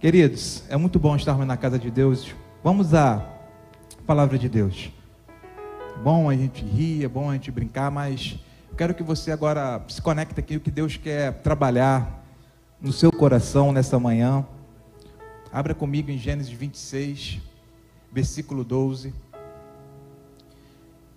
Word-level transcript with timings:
Queridos, 0.00 0.64
é 0.70 0.78
muito 0.78 0.98
bom 0.98 1.14
estarmos 1.14 1.46
na 1.46 1.58
casa 1.58 1.78
de 1.78 1.90
Deus. 1.90 2.34
Vamos 2.64 2.94
à 2.94 3.22
palavra 4.06 4.38
de 4.38 4.48
Deus. 4.48 4.90
Bom 6.02 6.30
a 6.30 6.34
gente 6.34 6.64
rir, 6.64 7.04
é 7.04 7.08
bom 7.08 7.28
a 7.28 7.34
gente 7.34 7.50
brincar, 7.50 7.90
mas 7.90 8.38
quero 8.78 8.94
que 8.94 9.02
você 9.02 9.30
agora 9.30 9.84
se 9.88 10.00
conecte 10.00 10.40
aqui 10.40 10.56
o 10.56 10.60
que 10.60 10.70
Deus 10.70 10.96
quer 10.96 11.42
trabalhar 11.42 12.24
no 12.80 12.94
seu 12.94 13.12
coração 13.12 13.72
nessa 13.72 13.98
manhã. 13.98 14.42
Abra 15.52 15.74
comigo 15.74 16.10
em 16.10 16.16
Gênesis 16.16 16.50
26, 16.50 17.38
versículo 18.10 18.64
12. 18.64 19.10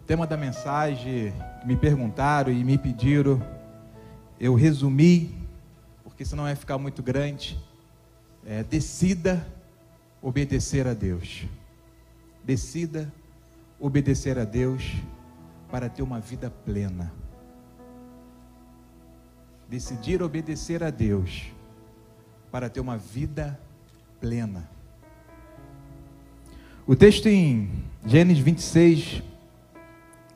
O 0.01 0.03
tema 0.05 0.27
da 0.27 0.35
mensagem 0.35 1.33
que 1.61 1.65
me 1.65 1.77
perguntaram 1.77 2.51
e 2.51 2.61
me 2.65 2.77
pediram, 2.77 3.41
eu 4.37 4.53
resumi, 4.55 5.33
porque 6.03 6.25
senão 6.25 6.43
vai 6.43 6.55
ficar 6.57 6.77
muito 6.77 7.01
grande. 7.01 7.57
É, 8.45 8.63
decida 8.63 9.45
obedecer 10.21 10.87
a 10.87 10.93
Deus. 10.93 11.45
Decida 12.43 13.11
obedecer 13.79 14.37
a 14.37 14.43
Deus 14.43 14.93
para 15.71 15.89
ter 15.89 16.01
uma 16.01 16.19
vida 16.19 16.49
plena. 16.49 17.11
Decidir 19.69 20.21
obedecer 20.21 20.83
a 20.83 20.89
Deus 20.89 21.51
para 22.51 22.69
ter 22.69 22.79
uma 22.79 22.97
vida 22.97 23.59
plena. 24.19 24.69
O 26.85 26.95
texto 26.95 27.27
em 27.27 27.69
Gênesis 28.05 28.43
26, 28.43 29.23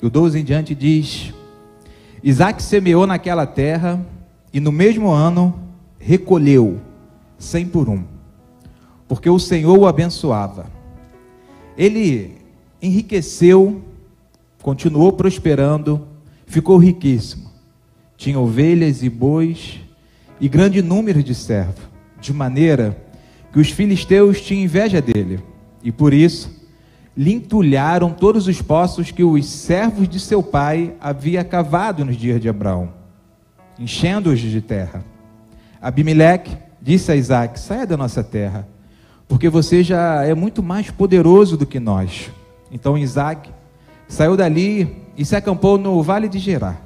do 0.02 0.10
12 0.10 0.40
em 0.40 0.44
diante, 0.44 0.74
diz: 0.74 1.34
Isaac 2.24 2.64
semeou 2.64 3.06
naquela 3.06 3.46
terra 3.46 4.04
e 4.54 4.60
no 4.60 4.72
mesmo 4.72 5.10
ano 5.10 5.62
recolheu 6.00 6.82
cem 7.38 7.66
por 7.66 7.90
um, 7.90 8.04
porque 9.08 9.30
o 9.30 9.40
Senhor 9.40 9.78
o 9.78 9.88
abençoava. 9.88 10.66
Ele 11.78 12.38
enriqueceu, 12.82 13.82
continuou 14.62 15.14
prosperando, 15.14 16.08
ficou 16.46 16.78
riquíssimo. 16.78 17.48
Tinha 18.16 18.40
ovelhas 18.40 19.04
e 19.04 19.10
bois 19.10 19.80
e 20.40 20.50
grande 20.50 20.82
número 20.82 21.22
de 21.22 21.36
servos, 21.36 21.84
de 22.20 22.34
maneira 22.34 22.98
que 23.52 23.60
os 23.60 23.70
filisteus 23.70 24.42
tinham 24.42 24.64
inveja 24.64 25.02
dele, 25.02 25.40
e 25.84 25.92
por 25.92 26.14
isso 26.14 26.58
lhe 27.16 27.34
entulharam 27.34 28.12
todos 28.12 28.48
os 28.48 28.62
poços 28.62 29.10
que 29.10 29.24
os 29.24 29.46
servos 29.48 30.08
de 30.08 30.20
seu 30.20 30.44
pai 30.44 30.94
havia 31.00 31.44
cavado 31.44 32.06
nos 32.06 32.16
dias 32.16 32.40
de 32.40 32.48
Abraão, 32.48 32.94
enchendo-os 33.80 34.40
de 34.40 34.62
terra. 34.62 35.04
Abimeleque 35.82 36.56
disse 36.88 37.12
a 37.12 37.16
Isaac: 37.18 37.60
Saia 37.60 37.86
da 37.86 37.98
nossa 37.98 38.24
terra, 38.24 38.66
porque 39.28 39.50
você 39.50 39.84
já 39.84 40.24
é 40.24 40.34
muito 40.34 40.64
mais 40.64 40.90
poderoso 40.90 41.58
do 41.58 41.66
que 41.66 41.82
nós. 41.82 42.32
Então 42.72 42.98
Isaac 42.98 43.50
saiu 44.08 44.38
dali 44.38 45.04
e 45.18 45.26
se 45.26 45.36
acampou 45.36 45.78
no 45.78 46.02
vale 46.02 46.30
de 46.30 46.40
Gerar, 46.40 46.82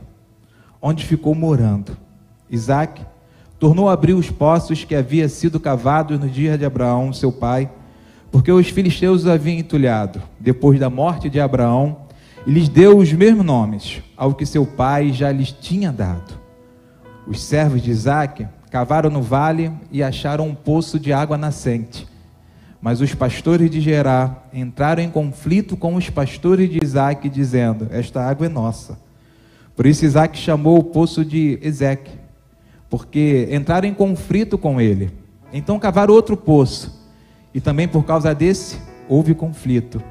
onde 0.81 1.05
ficou 1.05 1.35
morando. 1.35 1.95
Isaac 2.49 3.05
tornou 3.59 3.89
a 3.89 3.93
abrir 3.93 4.13
os 4.13 4.31
poços 4.31 4.83
que 4.83 4.95
havia 4.95 5.29
sido 5.29 5.59
cavados 5.59 6.19
no 6.19 6.27
dia 6.27 6.57
de 6.57 6.65
Abraão, 6.65 7.13
seu 7.13 7.31
pai, 7.31 7.69
porque 8.31 8.51
os 8.51 8.69
filisteus 8.69 9.27
haviam 9.27 9.59
entulhado, 9.59 10.19
depois 10.39 10.79
da 10.79 10.89
morte 10.89 11.29
de 11.29 11.39
Abraão, 11.39 11.97
e 12.47 12.51
lhes 12.51 12.67
deu 12.67 12.97
os 12.97 13.13
mesmos 13.13 13.45
nomes, 13.45 14.01
ao 14.17 14.33
que 14.33 14.47
seu 14.47 14.65
pai 14.65 15.13
já 15.13 15.31
lhes 15.31 15.51
tinha 15.51 15.91
dado. 15.91 16.33
Os 17.27 17.39
servos 17.39 17.83
de 17.83 17.91
Isaac 17.91 18.47
cavaram 18.71 19.09
no 19.09 19.21
vale 19.21 19.69
e 19.91 20.01
acharam 20.01 20.47
um 20.47 20.55
poço 20.55 20.97
de 20.97 21.11
água 21.11 21.37
nascente. 21.37 22.07
Mas 22.81 23.01
os 23.01 23.13
pastores 23.13 23.69
de 23.69 23.81
Gerar 23.81 24.47
entraram 24.51 25.03
em 25.03 25.11
conflito 25.11 25.77
com 25.77 25.93
os 25.93 26.09
pastores 26.09 26.67
de 26.69 26.79
Isaac, 26.81 27.29
dizendo: 27.29 27.87
Esta 27.91 28.23
água 28.23 28.47
é 28.47 28.49
nossa. 28.49 28.97
Por 29.75 29.85
isso 29.85 30.05
Isaac 30.05 30.37
chamou 30.37 30.79
o 30.79 30.83
poço 30.83 31.23
de 31.23 31.59
Ezeque, 31.61 32.11
porque 32.89 33.47
entraram 33.51 33.87
em 33.87 33.93
conflito 33.93 34.57
com 34.57 34.79
ele. 34.79 35.11
Então 35.53 35.77
cavaram 35.77 36.13
outro 36.13 36.37
poço 36.37 36.99
e 37.53 37.59
também 37.59 37.87
por 37.87 38.05
causa 38.05 38.33
desse 38.33 38.79
houve 39.07 39.35
conflito. 39.35 40.01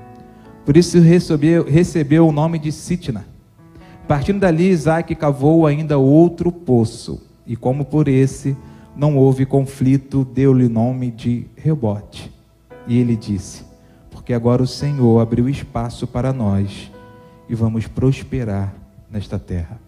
Por 0.67 0.77
isso 0.77 1.01
recebeu, 1.01 1.65
recebeu 1.65 2.29
o 2.29 2.33
nome 2.33 2.59
de 2.59 2.71
Sitna. 2.71 3.25
Partindo 4.07 4.41
dali, 4.41 4.69
Isaac 4.69 5.15
cavou 5.15 5.67
ainda 5.67 5.97
outro 5.99 6.53
poço, 6.53 7.30
e 7.51 7.57
como 7.57 7.85
por 7.85 8.07
esse 8.07 8.57
não 8.95 9.17
houve 9.17 9.45
conflito, 9.45 10.25
deu-lhe 10.25 10.69
nome 10.69 11.11
de 11.11 11.47
Rebote. 11.57 12.31
E 12.87 12.97
ele 12.97 13.17
disse: 13.17 13.65
Porque 14.09 14.33
agora 14.33 14.63
o 14.63 14.69
Senhor 14.69 15.19
abriu 15.19 15.49
espaço 15.49 16.07
para 16.07 16.33
nós 16.33 16.93
e 17.49 17.55
vamos 17.57 17.89
prosperar 17.89 18.73
nesta 19.11 19.37
terra. 19.37 19.81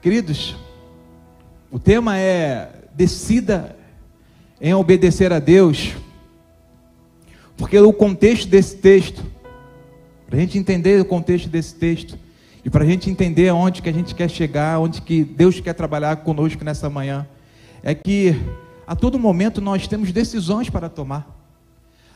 Queridos, 0.00 0.56
o 1.70 1.78
tema 1.78 2.18
é 2.18 2.68
decida 2.92 3.76
em 4.60 4.74
obedecer 4.74 5.32
a 5.32 5.38
Deus, 5.38 5.94
porque 7.56 7.78
o 7.78 7.92
contexto 7.92 8.48
desse 8.48 8.76
texto, 8.76 9.24
para 10.26 10.36
a 10.36 10.40
gente 10.40 10.58
entender 10.58 11.00
o 11.00 11.04
contexto 11.04 11.48
desse 11.48 11.76
texto, 11.76 12.18
e 12.64 12.70
para 12.70 12.84
a 12.84 12.86
gente 12.86 13.10
entender 13.10 13.48
aonde 13.48 13.82
que 13.82 13.88
a 13.88 13.92
gente 13.92 14.14
quer 14.14 14.30
chegar, 14.30 14.78
onde 14.78 15.02
que 15.02 15.24
Deus 15.24 15.60
quer 15.60 15.72
trabalhar 15.72 16.16
conosco 16.16 16.64
nessa 16.64 16.88
manhã, 16.88 17.26
é 17.82 17.94
que 17.94 18.34
a 18.86 18.94
todo 18.94 19.18
momento 19.18 19.60
nós 19.60 19.86
temos 19.88 20.12
decisões 20.12 20.70
para 20.70 20.88
tomar. 20.88 21.26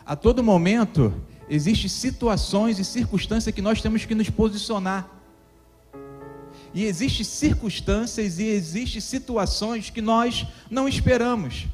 A 0.05 0.15
todo 0.15 0.43
momento 0.43 1.13
existem 1.49 1.89
situações 1.89 2.79
e 2.79 2.85
circunstâncias 2.85 3.55
que 3.55 3.63
nós 3.63 3.83
temos 3.83 4.05
que 4.05 4.15
nos 4.15 4.31
posicionar. 4.31 5.09
E 6.73 6.85
existem 6.85 7.25
circunstâncias 7.25 8.39
e 8.39 8.45
existem 8.45 9.01
situações 9.01 9.91
que 9.91 10.01
nós 10.01 10.47
não 10.71 10.89
esperamos 10.89 11.67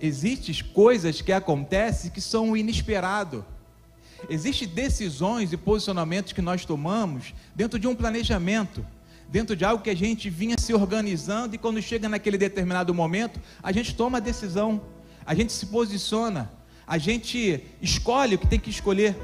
existem 0.00 0.54
coisas 0.72 1.20
que 1.20 1.32
acontecem 1.32 2.10
que 2.10 2.20
são 2.20 2.56
inesperados. 2.56 3.42
Existem 4.28 4.66
decisões 4.66 5.52
e 5.52 5.56
posicionamentos 5.56 6.32
que 6.32 6.42
nós 6.42 6.64
tomamos 6.64 7.34
dentro 7.54 7.78
de 7.78 7.86
um 7.86 7.94
planejamento, 7.94 8.84
dentro 9.28 9.54
de 9.54 9.64
algo 9.64 9.82
que 9.82 9.90
a 9.90 9.96
gente 9.96 10.30
vinha 10.30 10.56
se 10.58 10.72
organizando 10.72 11.54
e 11.54 11.58
quando 11.58 11.80
chega 11.82 12.08
naquele 12.08 12.38
determinado 12.38 12.94
momento, 12.94 13.40
a 13.62 13.72
gente 13.72 13.94
toma 13.94 14.18
a 14.18 14.20
decisão, 14.20 14.80
a 15.24 15.34
gente 15.34 15.52
se 15.52 15.66
posiciona, 15.66 16.50
a 16.86 16.98
gente 16.98 17.64
escolhe 17.82 18.36
o 18.36 18.38
que 18.38 18.46
tem 18.46 18.60
que 18.60 18.70
escolher. 18.70 19.16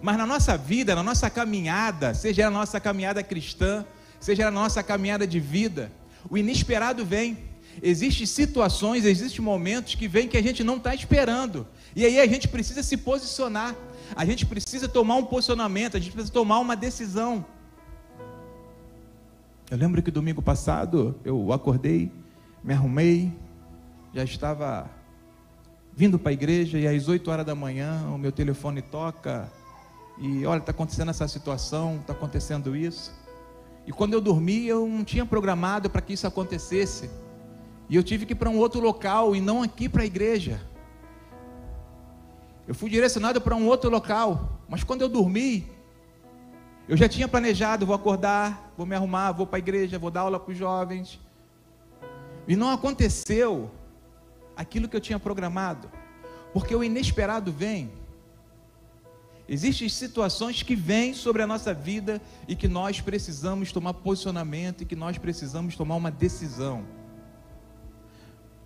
Mas 0.00 0.16
na 0.16 0.26
nossa 0.26 0.56
vida, 0.56 0.94
na 0.94 1.02
nossa 1.02 1.30
caminhada, 1.30 2.14
seja 2.14 2.44
na 2.44 2.58
nossa 2.58 2.80
caminhada 2.80 3.22
cristã, 3.22 3.84
seja 4.18 4.44
na 4.44 4.50
nossa 4.50 4.82
caminhada 4.82 5.26
de 5.26 5.38
vida, 5.38 5.92
o 6.30 6.38
inesperado 6.38 7.04
vem. 7.04 7.51
Existem 7.80 8.26
situações, 8.26 9.04
existem 9.04 9.40
momentos 9.40 9.94
que 9.94 10.08
vem 10.08 10.28
que 10.28 10.36
a 10.36 10.42
gente 10.42 10.64
não 10.64 10.76
está 10.76 10.94
esperando. 10.94 11.66
E 11.94 12.04
aí 12.04 12.18
a 12.20 12.26
gente 12.26 12.48
precisa 12.48 12.82
se 12.82 12.96
posicionar. 12.96 13.74
A 14.14 14.24
gente 14.24 14.44
precisa 14.44 14.88
tomar 14.88 15.16
um 15.16 15.24
posicionamento, 15.24 15.96
a 15.96 16.00
gente 16.00 16.12
precisa 16.12 16.32
tomar 16.32 16.58
uma 16.58 16.76
decisão. 16.76 17.44
Eu 19.70 19.78
lembro 19.78 20.02
que 20.02 20.10
domingo 20.10 20.42
passado 20.42 21.18
eu 21.24 21.50
acordei, 21.52 22.12
me 22.62 22.74
arrumei, 22.74 23.32
já 24.12 24.22
estava 24.22 24.90
vindo 25.94 26.18
para 26.18 26.30
a 26.30 26.32
igreja 26.32 26.78
e 26.78 26.86
às 26.86 27.08
8 27.08 27.30
horas 27.30 27.46
da 27.46 27.54
manhã 27.54 28.06
o 28.14 28.18
meu 28.18 28.32
telefone 28.32 28.82
toca 28.82 29.50
e 30.18 30.44
olha, 30.44 30.58
está 30.58 30.72
acontecendo 30.72 31.10
essa 31.10 31.26
situação, 31.26 31.96
está 31.96 32.12
acontecendo 32.12 32.76
isso. 32.76 33.12
E 33.86 33.92
quando 33.92 34.12
eu 34.12 34.20
dormi, 34.20 34.66
eu 34.66 34.86
não 34.86 35.04
tinha 35.04 35.24
programado 35.24 35.90
para 35.90 36.00
que 36.00 36.12
isso 36.12 36.26
acontecesse. 36.26 37.10
E 37.88 37.96
eu 37.96 38.02
tive 38.02 38.26
que 38.26 38.32
ir 38.32 38.36
para 38.36 38.48
um 38.48 38.58
outro 38.58 38.80
local 38.80 39.34
e 39.36 39.40
não 39.40 39.62
aqui 39.62 39.88
para 39.88 40.02
a 40.02 40.06
igreja. 40.06 40.60
Eu 42.66 42.74
fui 42.74 42.88
direcionado 42.88 43.40
para 43.40 43.56
um 43.56 43.66
outro 43.66 43.90
local, 43.90 44.60
mas 44.68 44.84
quando 44.84 45.02
eu 45.02 45.08
dormi, 45.08 45.66
eu 46.88 46.96
já 46.96 47.08
tinha 47.08 47.28
planejado, 47.28 47.86
vou 47.86 47.94
acordar, 47.94 48.72
vou 48.76 48.86
me 48.86 48.94
arrumar, 48.94 49.32
vou 49.32 49.46
para 49.46 49.56
a 49.56 49.58
igreja, 49.58 49.98
vou 49.98 50.10
dar 50.10 50.22
aula 50.22 50.38
para 50.38 50.52
os 50.52 50.58
jovens. 50.58 51.20
E 52.46 52.56
não 52.56 52.70
aconteceu 52.70 53.70
aquilo 54.56 54.88
que 54.88 54.96
eu 54.96 55.00
tinha 55.00 55.18
programado, 55.18 55.90
porque 56.52 56.74
o 56.74 56.82
inesperado 56.82 57.52
vem. 57.52 57.90
Existem 59.48 59.88
situações 59.88 60.62
que 60.62 60.74
vêm 60.74 61.14
sobre 61.14 61.42
a 61.42 61.46
nossa 61.46 61.74
vida 61.74 62.20
e 62.48 62.54
que 62.54 62.68
nós 62.68 63.00
precisamos 63.00 63.72
tomar 63.72 63.94
posicionamento 63.94 64.82
e 64.82 64.86
que 64.86 64.96
nós 64.96 65.18
precisamos 65.18 65.76
tomar 65.76 65.96
uma 65.96 66.10
decisão. 66.10 66.84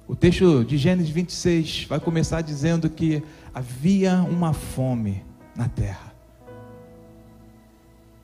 O 0.08 0.14
texto 0.14 0.64
de 0.64 0.79
Gênesis 0.79 1.11
26 1.11 1.85
vai 1.85 1.99
começar 1.99 2.41
dizendo 2.41 2.88
que 2.88 3.25
havia 3.53 4.23
uma 4.23 4.53
fome 4.53 5.25
na 5.55 5.69
terra. 5.69 6.14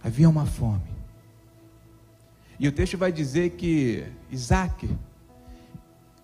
Havia 0.02 0.28
uma 0.28 0.46
fome. 0.46 0.92
E 2.58 2.68
o 2.68 2.72
texto 2.72 2.96
vai 2.96 3.10
dizer 3.10 3.50
que 3.50 4.06
Isaac, 4.30 4.88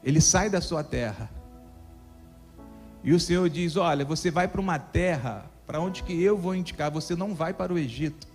ele 0.04 0.20
sai 0.20 0.48
da 0.48 0.60
sua 0.60 0.84
terra. 0.84 1.28
E 3.02 3.12
o 3.12 3.18
Senhor 3.18 3.48
diz: 3.50 3.76
Olha, 3.76 4.04
você 4.04 4.30
vai 4.30 4.46
para 4.46 4.60
uma 4.60 4.78
terra 4.78 5.50
para 5.66 5.80
onde 5.80 6.04
que 6.04 6.22
eu 6.22 6.38
vou 6.38 6.54
indicar, 6.54 6.90
você 6.90 7.16
não 7.16 7.34
vai 7.34 7.52
para 7.52 7.72
o 7.72 7.78
Egito. 7.78 8.28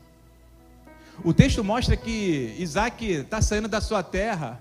O 1.23 1.33
texto 1.33 1.63
mostra 1.63 1.95
que 1.95 2.55
Isaac 2.59 3.05
está 3.05 3.41
saindo 3.41 3.67
da 3.67 3.79
sua 3.79 4.03
terra 4.03 4.59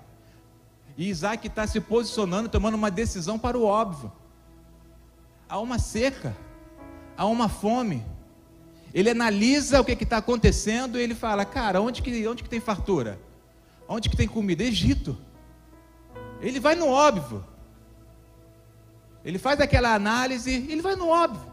e 0.97 1.09
Isaac 1.09 1.47
está 1.47 1.65
se 1.65 1.79
posicionando, 1.79 2.49
tomando 2.49 2.75
uma 2.75 2.91
decisão 2.91 3.39
para 3.39 3.57
o 3.57 3.63
óbvio. 3.63 4.11
Há 5.49 5.59
uma 5.59 5.79
seca, 5.79 6.35
há 7.17 7.25
uma 7.25 7.49
fome. 7.49 8.05
Ele 8.93 9.09
analisa 9.09 9.81
o 9.81 9.85
que 9.85 9.91
está 9.93 10.17
acontecendo 10.17 10.99
e 10.99 11.01
ele 11.01 11.15
fala: 11.15 11.45
Cara, 11.45 11.81
onde 11.81 12.01
que, 12.01 12.27
onde 12.27 12.43
que 12.43 12.49
tem 12.49 12.59
fartura? 12.59 13.19
Onde 13.87 14.09
que 14.09 14.15
tem 14.15 14.27
comida? 14.27 14.63
Egito. 14.63 15.17
Ele 16.41 16.59
vai 16.59 16.75
no 16.75 16.87
óbvio. 16.87 17.43
Ele 19.25 19.39
faz 19.39 19.59
aquela 19.59 19.93
análise, 19.93 20.51
ele 20.51 20.81
vai 20.81 20.95
no 20.95 21.07
óbvio. 21.07 21.51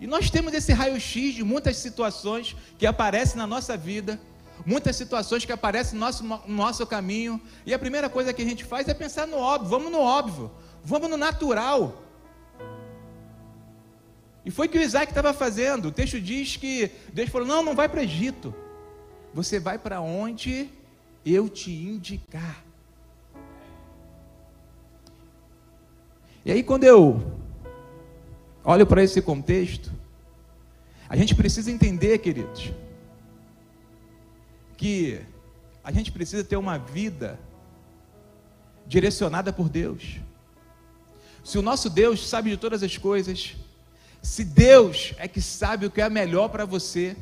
E 0.00 0.06
nós 0.06 0.30
temos 0.30 0.52
esse 0.52 0.72
raio-x 0.72 1.34
de 1.34 1.42
muitas 1.42 1.76
situações 1.76 2.54
que 2.76 2.86
aparecem 2.86 3.36
na 3.36 3.46
nossa 3.46 3.76
vida, 3.76 4.20
muitas 4.64 4.96
situações 4.96 5.44
que 5.44 5.52
aparecem 5.52 5.98
no 5.98 6.00
nosso, 6.00 6.24
no 6.24 6.40
nosso 6.48 6.86
caminho, 6.86 7.40
e 7.66 7.74
a 7.74 7.78
primeira 7.78 8.08
coisa 8.08 8.32
que 8.32 8.42
a 8.42 8.44
gente 8.44 8.64
faz 8.64 8.88
é 8.88 8.94
pensar 8.94 9.26
no 9.26 9.36
óbvio, 9.36 9.70
vamos 9.70 9.92
no 9.92 10.00
óbvio, 10.00 10.50
vamos 10.84 11.10
no 11.10 11.16
natural. 11.16 12.02
E 14.44 14.50
foi 14.50 14.66
o 14.66 14.70
que 14.70 14.78
o 14.78 14.82
Isaac 14.82 15.10
estava 15.10 15.32
fazendo. 15.32 15.88
O 15.88 15.92
texto 15.92 16.20
diz 16.20 16.56
que 16.56 16.90
Deus 17.12 17.30
falou: 17.30 17.46
não, 17.46 17.62
não 17.62 17.74
vai 17.74 17.88
para 17.88 18.00
o 18.00 18.02
Egito, 18.02 18.54
você 19.32 19.58
vai 19.58 19.78
para 19.78 20.00
onde 20.00 20.68
eu 21.24 21.48
te 21.48 21.70
indicar. 21.70 22.62
E 26.44 26.52
aí, 26.52 26.62
quando 26.62 26.84
eu 26.84 27.38
olho 28.62 28.86
para 28.86 29.02
esse 29.02 29.22
contexto, 29.22 29.90
a 31.08 31.16
gente 31.16 31.34
precisa 31.34 31.70
entender, 31.70 32.18
queridos, 32.18 32.70
que 34.76 35.20
a 35.82 35.92
gente 35.92 36.10
precisa 36.12 36.44
ter 36.44 36.56
uma 36.56 36.78
vida 36.78 37.38
direcionada 38.86 39.52
por 39.52 39.68
Deus. 39.68 40.20
Se 41.42 41.58
o 41.58 41.62
nosso 41.62 41.90
Deus 41.90 42.26
sabe 42.28 42.50
de 42.50 42.56
todas 42.56 42.82
as 42.82 42.96
coisas, 42.96 43.54
se 44.22 44.44
Deus 44.44 45.14
é 45.18 45.28
que 45.28 45.42
sabe 45.42 45.86
o 45.86 45.90
que 45.90 46.00
é 46.00 46.08
melhor 46.08 46.48
para 46.48 46.64
você, 46.64 47.16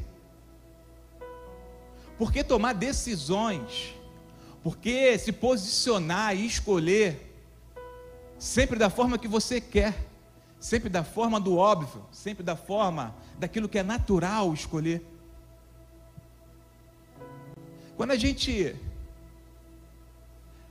por 2.17 2.33
que 2.33 2.45
tomar 2.45 2.75
decisões? 2.75 3.95
Por 4.63 4.77
que 4.77 5.19
se 5.19 5.33
posicionar 5.33 6.37
e 6.37 6.47
escolher 6.47 7.33
sempre 8.39 8.79
da 8.79 8.89
forma 8.89 9.19
que 9.19 9.27
você 9.27 9.61
quer, 9.61 10.07
sempre 10.59 10.89
da 10.89 11.03
forma 11.03 11.41
do 11.41 11.57
óbvio, 11.57 12.05
sempre 12.13 12.45
da 12.45 12.55
forma 12.55 13.15
daquilo 13.39 13.69
que 13.69 13.79
é 13.79 13.83
natural 13.83 14.55
escolher. 14.55 15.05
Quando 17.97 18.13
a 18.13 18.17
gente 18.17 18.77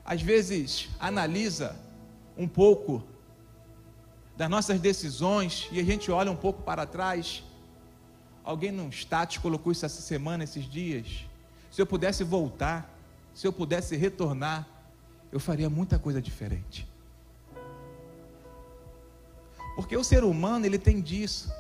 às 0.03 0.21
vezes 0.21 0.89
analisa 0.99 1.75
um 2.37 2.47
pouco 2.47 3.03
das 4.35 4.49
nossas 4.49 4.79
decisões 4.79 5.69
e 5.71 5.79
a 5.79 5.83
gente 5.83 6.11
olha 6.11 6.31
um 6.31 6.35
pouco 6.35 6.63
para 6.63 6.85
trás, 6.85 7.43
alguém 8.43 8.71
no 8.71 8.89
status 8.89 9.37
colocou 9.37 9.71
isso 9.71 9.85
essa 9.85 10.01
semana, 10.01 10.43
esses 10.43 10.65
dias. 10.65 11.25
Se 11.69 11.81
eu 11.81 11.85
pudesse 11.85 12.23
voltar, 12.23 12.89
se 13.33 13.47
eu 13.47 13.53
pudesse 13.53 13.95
retornar, 13.95 14.67
eu 15.31 15.39
faria 15.39 15.69
muita 15.69 15.97
coisa 15.97 16.21
diferente. 16.21 16.87
Porque 19.75 19.95
o 19.95 20.03
ser 20.03 20.23
humano, 20.23 20.65
ele 20.65 20.77
tem 20.77 20.99
disso. 20.99 21.51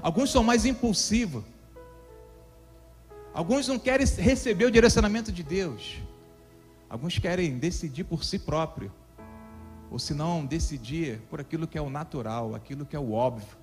Alguns 0.00 0.30
são 0.30 0.42
mais 0.42 0.64
impulsivos. 0.64 1.44
Alguns 3.34 3.66
não 3.66 3.78
querem 3.78 4.06
receber 4.06 4.66
o 4.66 4.70
direcionamento 4.70 5.32
de 5.32 5.42
Deus. 5.42 6.00
Alguns 6.88 7.18
querem 7.18 7.58
decidir 7.58 8.04
por 8.04 8.24
si 8.24 8.38
próprio. 8.38 8.92
Ou 9.90 9.98
se 9.98 10.12
não, 10.12 10.44
decidir 10.44 11.20
por 11.30 11.40
aquilo 11.40 11.66
que 11.66 11.78
é 11.78 11.80
o 11.80 11.88
natural, 11.88 12.54
aquilo 12.54 12.84
que 12.84 12.94
é 12.94 12.98
o 12.98 13.12
óbvio. 13.12 13.56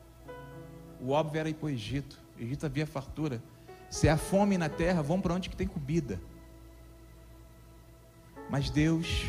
O 1.00 1.12
óbvio 1.12 1.40
era 1.40 1.50
ir 1.50 1.54
para 1.54 1.68
o 1.68 1.70
Egito. 1.70 2.20
O 2.38 2.42
Egito 2.42 2.66
havia 2.66 2.88
fartura. 2.88 3.42
Se 3.90 4.10
há 4.10 4.18
fome 4.18 4.58
na 4.58 4.70
terra, 4.70 5.02
vão 5.02 5.22
para 5.22 5.34
onde 5.34 5.50
que 5.50 5.56
tem 5.56 5.68
comida. 5.68 6.20
Mas 8.50 8.70
Deus 8.72 9.26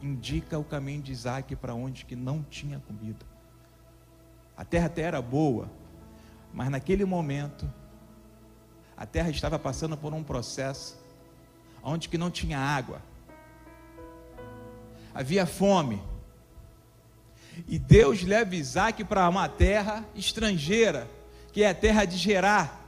indica 0.00 0.58
o 0.58 0.64
caminho 0.64 1.02
de 1.02 1.12
Isaac 1.12 1.54
para 1.56 1.74
onde 1.74 2.06
que 2.06 2.16
não 2.16 2.42
tinha 2.42 2.80
comida. 2.80 3.24
A 4.56 4.64
terra 4.64 4.86
até 4.86 5.02
era 5.02 5.20
boa, 5.20 5.70
mas 6.52 6.70
naquele 6.70 7.04
momento 7.04 7.70
a 8.96 9.04
terra 9.04 9.30
estava 9.30 9.58
passando 9.58 9.96
por 9.96 10.14
um 10.14 10.22
processo 10.22 10.96
onde 11.82 12.08
que 12.08 12.18
não 12.18 12.30
tinha 12.30 12.58
água. 12.58 13.00
Havia 15.14 15.46
fome. 15.46 16.02
E 17.68 17.78
Deus 17.78 18.22
leva 18.22 18.54
Isaac 18.54 19.04
para 19.04 19.28
uma 19.28 19.48
terra 19.48 20.04
estrangeira, 20.14 21.08
que 21.52 21.62
é 21.62 21.70
a 21.70 21.74
terra 21.74 22.04
de 22.04 22.16
Gerar. 22.16 22.84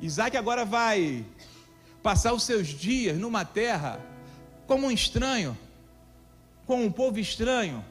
Isaac 0.00 0.36
agora 0.36 0.64
vai 0.64 1.24
passar 2.02 2.32
os 2.32 2.44
seus 2.44 2.68
dias 2.68 3.18
numa 3.18 3.44
terra 3.44 4.00
como 4.66 4.86
um 4.86 4.90
estranho, 4.90 5.58
com 6.66 6.84
um 6.84 6.92
povo 6.92 7.18
estranho, 7.18 7.84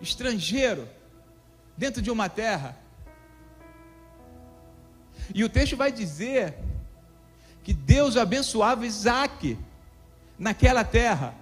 estrangeiro, 0.00 0.88
dentro 1.76 2.00
de 2.00 2.10
uma 2.10 2.28
terra. 2.28 2.76
E 5.34 5.44
o 5.44 5.48
texto 5.48 5.76
vai 5.76 5.90
dizer 5.90 6.54
que 7.62 7.72
Deus 7.72 8.16
abençoava 8.16 8.86
Isaac 8.86 9.58
naquela 10.38 10.84
terra. 10.84 11.34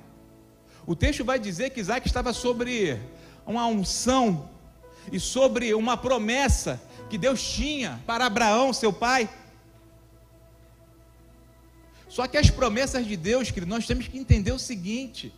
O 0.87 0.95
texto 0.95 1.25
vai 1.25 1.39
dizer 1.39 1.71
que 1.71 1.81
Isaac 1.81 2.07
estava 2.07 2.33
sobre 2.33 3.01
uma 3.47 3.67
unção 3.67 4.49
e 5.13 5.21
sobre 5.21 5.75
uma 5.75 5.97
promessa 5.97 6.81
que 7.11 7.19
Deus 7.19 7.43
tinha 7.43 8.01
para 8.07 8.27
Abraão, 8.27 8.73
seu 8.73 8.93
pai. 8.93 9.29
Só 12.09 12.27
que 12.27 12.37
as 12.37 12.49
promessas 12.49 13.07
de 13.07 13.17
Deus, 13.17 13.51
querido, 13.51 13.71
nós 13.71 13.87
temos 13.87 14.07
que 14.09 14.17
entender 14.17 14.53
o 14.53 14.59
seguinte: 14.59 15.33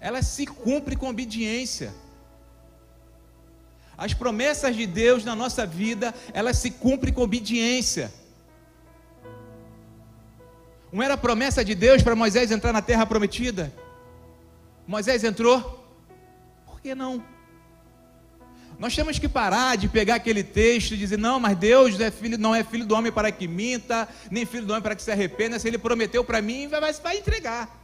elas 0.00 0.26
se 0.26 0.46
cumprem 0.46 0.96
com 0.96 1.08
obediência. 1.08 1.92
As 3.96 4.12
promessas 4.12 4.76
de 4.76 4.86
Deus 4.86 5.24
na 5.24 5.34
nossa 5.34 5.66
vida, 5.66 6.14
elas 6.34 6.58
se 6.58 6.70
cumprem 6.70 7.12
com 7.12 7.22
obediência. 7.22 8.12
Não 10.92 11.02
era 11.02 11.16
promessa 11.16 11.64
de 11.64 11.74
Deus 11.74 12.02
para 12.02 12.14
Moisés 12.14 12.50
entrar 12.50 12.72
na 12.72 12.82
terra 12.82 13.06
prometida? 13.06 13.72
Moisés 14.86 15.24
entrou? 15.24 15.84
Por 16.66 16.80
que 16.80 16.94
não? 16.94 17.24
Nós 18.78 18.94
temos 18.94 19.18
que 19.18 19.28
parar 19.28 19.76
de 19.76 19.88
pegar 19.88 20.16
aquele 20.16 20.44
texto 20.44 20.92
e 20.92 20.96
dizer, 20.98 21.18
não, 21.18 21.40
mas 21.40 21.56
Deus 21.56 21.98
é 21.98 22.10
filho, 22.10 22.36
não 22.36 22.54
é 22.54 22.62
filho 22.62 22.84
do 22.84 22.94
homem 22.94 23.10
para 23.10 23.32
que 23.32 23.48
minta, 23.48 24.06
nem 24.30 24.44
filho 24.44 24.66
do 24.66 24.72
homem 24.72 24.82
para 24.82 24.94
que 24.94 25.02
se 25.02 25.10
arrependa. 25.10 25.58
Se 25.58 25.66
ele 25.66 25.78
prometeu 25.78 26.22
para 26.22 26.42
mim, 26.42 26.68
vai, 26.68 26.92
vai 26.92 27.16
entregar. 27.16 27.74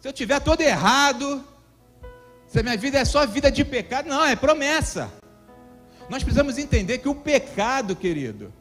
Se 0.00 0.06
eu 0.06 0.12
tiver 0.12 0.38
todo 0.40 0.60
errado, 0.60 1.44
se 2.54 2.60
a 2.60 2.62
minha 2.62 2.76
vida 2.76 3.00
é 3.00 3.04
só 3.04 3.26
vida 3.26 3.50
de 3.50 3.64
pecado, 3.64 4.08
não, 4.08 4.24
é 4.24 4.36
promessa. 4.36 5.12
Nós 6.08 6.22
precisamos 6.22 6.56
entender 6.56 6.98
que 6.98 7.08
o 7.08 7.14
pecado, 7.16 7.96
querido, 7.96 8.52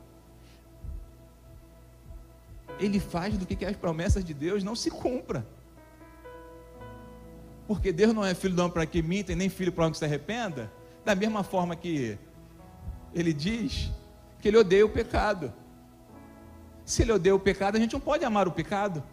ele 2.80 3.00
faz 3.00 3.38
do 3.38 3.46
que 3.46 3.64
as 3.64 3.76
promessas 3.76 4.26
de 4.26 4.34
Deus 4.34 4.64
não 4.64 4.76
se 4.76 4.90
cumpram. 4.90 5.46
Porque 7.68 7.94
Deus 7.94 8.16
não 8.16 8.26
é 8.26 8.34
filho 8.34 8.56
do 8.56 8.62
homem 8.62 8.74
para 8.74 8.88
que 8.88 9.00
minta 9.00 9.32
e 9.32 9.36
nem 9.36 9.48
filho 9.48 9.72
para 9.72 9.92
que 9.92 9.98
se 10.00 10.06
arrependa. 10.06 10.72
Da 11.06 11.14
mesma 11.14 11.44
forma 11.44 11.76
que 11.76 12.18
ele 13.14 13.32
diz 13.32 13.92
que 14.42 14.48
ele 14.48 14.58
odeia 14.58 14.88
o 14.88 14.90
pecado. 14.90 15.54
Se 16.84 17.04
ele 17.04 17.12
odeia 17.12 17.36
o 17.36 17.40
pecado, 17.40 17.76
a 17.76 17.80
gente 17.80 17.94
não 17.94 18.00
pode 18.00 18.26
amar 18.26 18.48
o 18.48 18.52
pecado. 18.52 19.04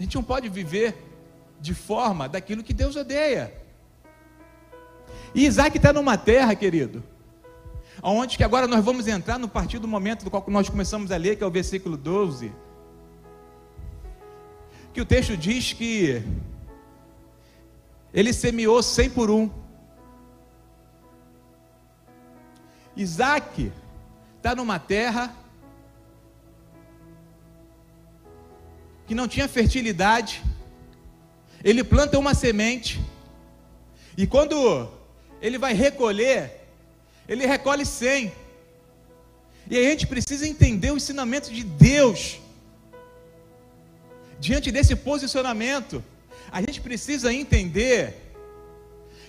A 0.00 0.02
gente 0.02 0.14
não 0.14 0.24
pode 0.24 0.48
viver 0.48 0.96
de 1.60 1.74
forma 1.74 2.26
daquilo 2.26 2.62
que 2.62 2.72
Deus 2.72 2.96
odeia. 2.96 3.67
E 5.34 5.46
Isaac 5.46 5.76
está 5.76 5.92
numa 5.92 6.16
terra, 6.16 6.54
querido, 6.54 7.02
onde 8.02 8.36
que 8.36 8.44
agora 8.44 8.66
nós 8.66 8.84
vamos 8.84 9.06
entrar 9.06 9.38
no 9.38 9.48
partido 9.48 9.82
do 9.82 9.88
momento 9.88 10.24
do 10.24 10.30
qual 10.30 10.44
nós 10.48 10.68
começamos 10.68 11.10
a 11.10 11.16
ler, 11.16 11.36
que 11.36 11.44
é 11.44 11.46
o 11.46 11.50
versículo 11.50 11.96
12. 11.96 12.52
Que 14.92 15.00
o 15.00 15.04
texto 15.04 15.36
diz 15.36 15.72
que 15.72 16.22
ele 18.12 18.32
semeou 18.32 18.82
cem 18.82 19.10
por 19.10 19.30
um. 19.30 19.50
Isaac 22.96 23.70
está 24.38 24.54
numa 24.54 24.78
terra 24.78 25.32
que 29.06 29.14
não 29.14 29.26
tinha 29.26 29.48
fertilidade, 29.48 30.42
Ele 31.64 31.82
planta 31.82 32.18
uma 32.18 32.34
semente. 32.34 33.00
E 34.16 34.26
quando 34.26 34.88
ele 35.40 35.58
vai 35.58 35.72
recolher, 35.72 36.52
ele 37.28 37.46
recolhe 37.46 37.84
100. 37.84 38.32
E 39.70 39.78
a 39.78 39.82
gente 39.82 40.06
precisa 40.06 40.46
entender 40.46 40.90
o 40.90 40.96
ensinamento 40.96 41.52
de 41.52 41.62
Deus. 41.62 42.38
Diante 44.40 44.70
desse 44.70 44.96
posicionamento, 44.96 46.02
a 46.50 46.60
gente 46.60 46.80
precisa 46.80 47.32
entender 47.32 48.14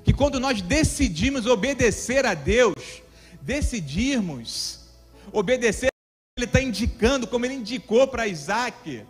que 0.03 0.13
quando 0.13 0.39
nós 0.39 0.61
decidimos 0.61 1.45
obedecer 1.45 2.25
a 2.25 2.33
Deus, 2.33 3.01
decidirmos 3.41 4.79
obedecer, 5.31 5.89
Ele 6.37 6.45
está 6.45 6.61
indicando, 6.61 7.27
como 7.27 7.45
Ele 7.45 7.55
indicou 7.55 8.07
para 8.07 8.27
Isaac, 8.27 9.03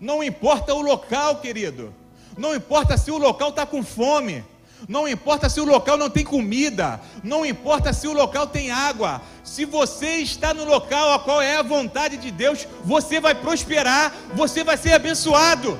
não 0.00 0.22
importa 0.22 0.74
o 0.74 0.82
local, 0.82 1.40
querido, 1.40 1.94
não 2.36 2.54
importa 2.54 2.96
se 2.96 3.10
o 3.10 3.18
local 3.18 3.50
está 3.50 3.64
com 3.64 3.82
fome, 3.82 4.44
não 4.88 5.06
importa 5.06 5.48
se 5.48 5.60
o 5.60 5.64
local 5.64 5.96
não 5.96 6.10
tem 6.10 6.24
comida, 6.24 7.00
não 7.22 7.46
importa 7.46 7.92
se 7.92 8.08
o 8.08 8.12
local 8.12 8.46
tem 8.46 8.70
água, 8.70 9.22
se 9.44 9.64
você 9.64 10.16
está 10.16 10.52
no 10.52 10.64
local 10.64 11.12
a 11.12 11.18
qual 11.20 11.40
é 11.40 11.56
a 11.56 11.62
vontade 11.62 12.16
de 12.16 12.30
Deus, 12.30 12.66
você 12.84 13.20
vai 13.20 13.34
prosperar, 13.34 14.12
você 14.34 14.64
vai 14.64 14.76
ser 14.76 14.92
abençoado. 14.92 15.78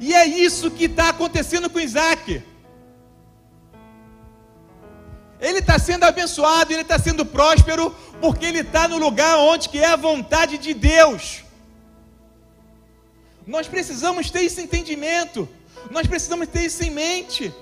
E 0.00 0.12
é 0.12 0.26
isso 0.26 0.70
que 0.70 0.84
está 0.84 1.10
acontecendo 1.10 1.70
com 1.70 1.78
Isaac. 1.78 2.42
Ele 5.40 5.58
está 5.58 5.78
sendo 5.78 6.04
abençoado, 6.04 6.72
ele 6.72 6.82
está 6.82 6.98
sendo 6.98 7.24
próspero, 7.24 7.94
porque 8.20 8.46
ele 8.46 8.60
está 8.60 8.88
no 8.88 8.98
lugar 8.98 9.36
onde 9.38 9.68
que 9.68 9.78
é 9.78 9.86
a 9.86 9.96
vontade 9.96 10.58
de 10.58 10.74
Deus. 10.74 11.43
Nós 13.46 13.68
precisamos 13.68 14.30
ter 14.30 14.44
esse 14.44 14.60
entendimento. 14.60 15.48
Nós 15.90 16.06
precisamos 16.06 16.48
ter 16.48 16.62
isso 16.62 16.82
em 16.82 16.90
mente. 16.90 17.52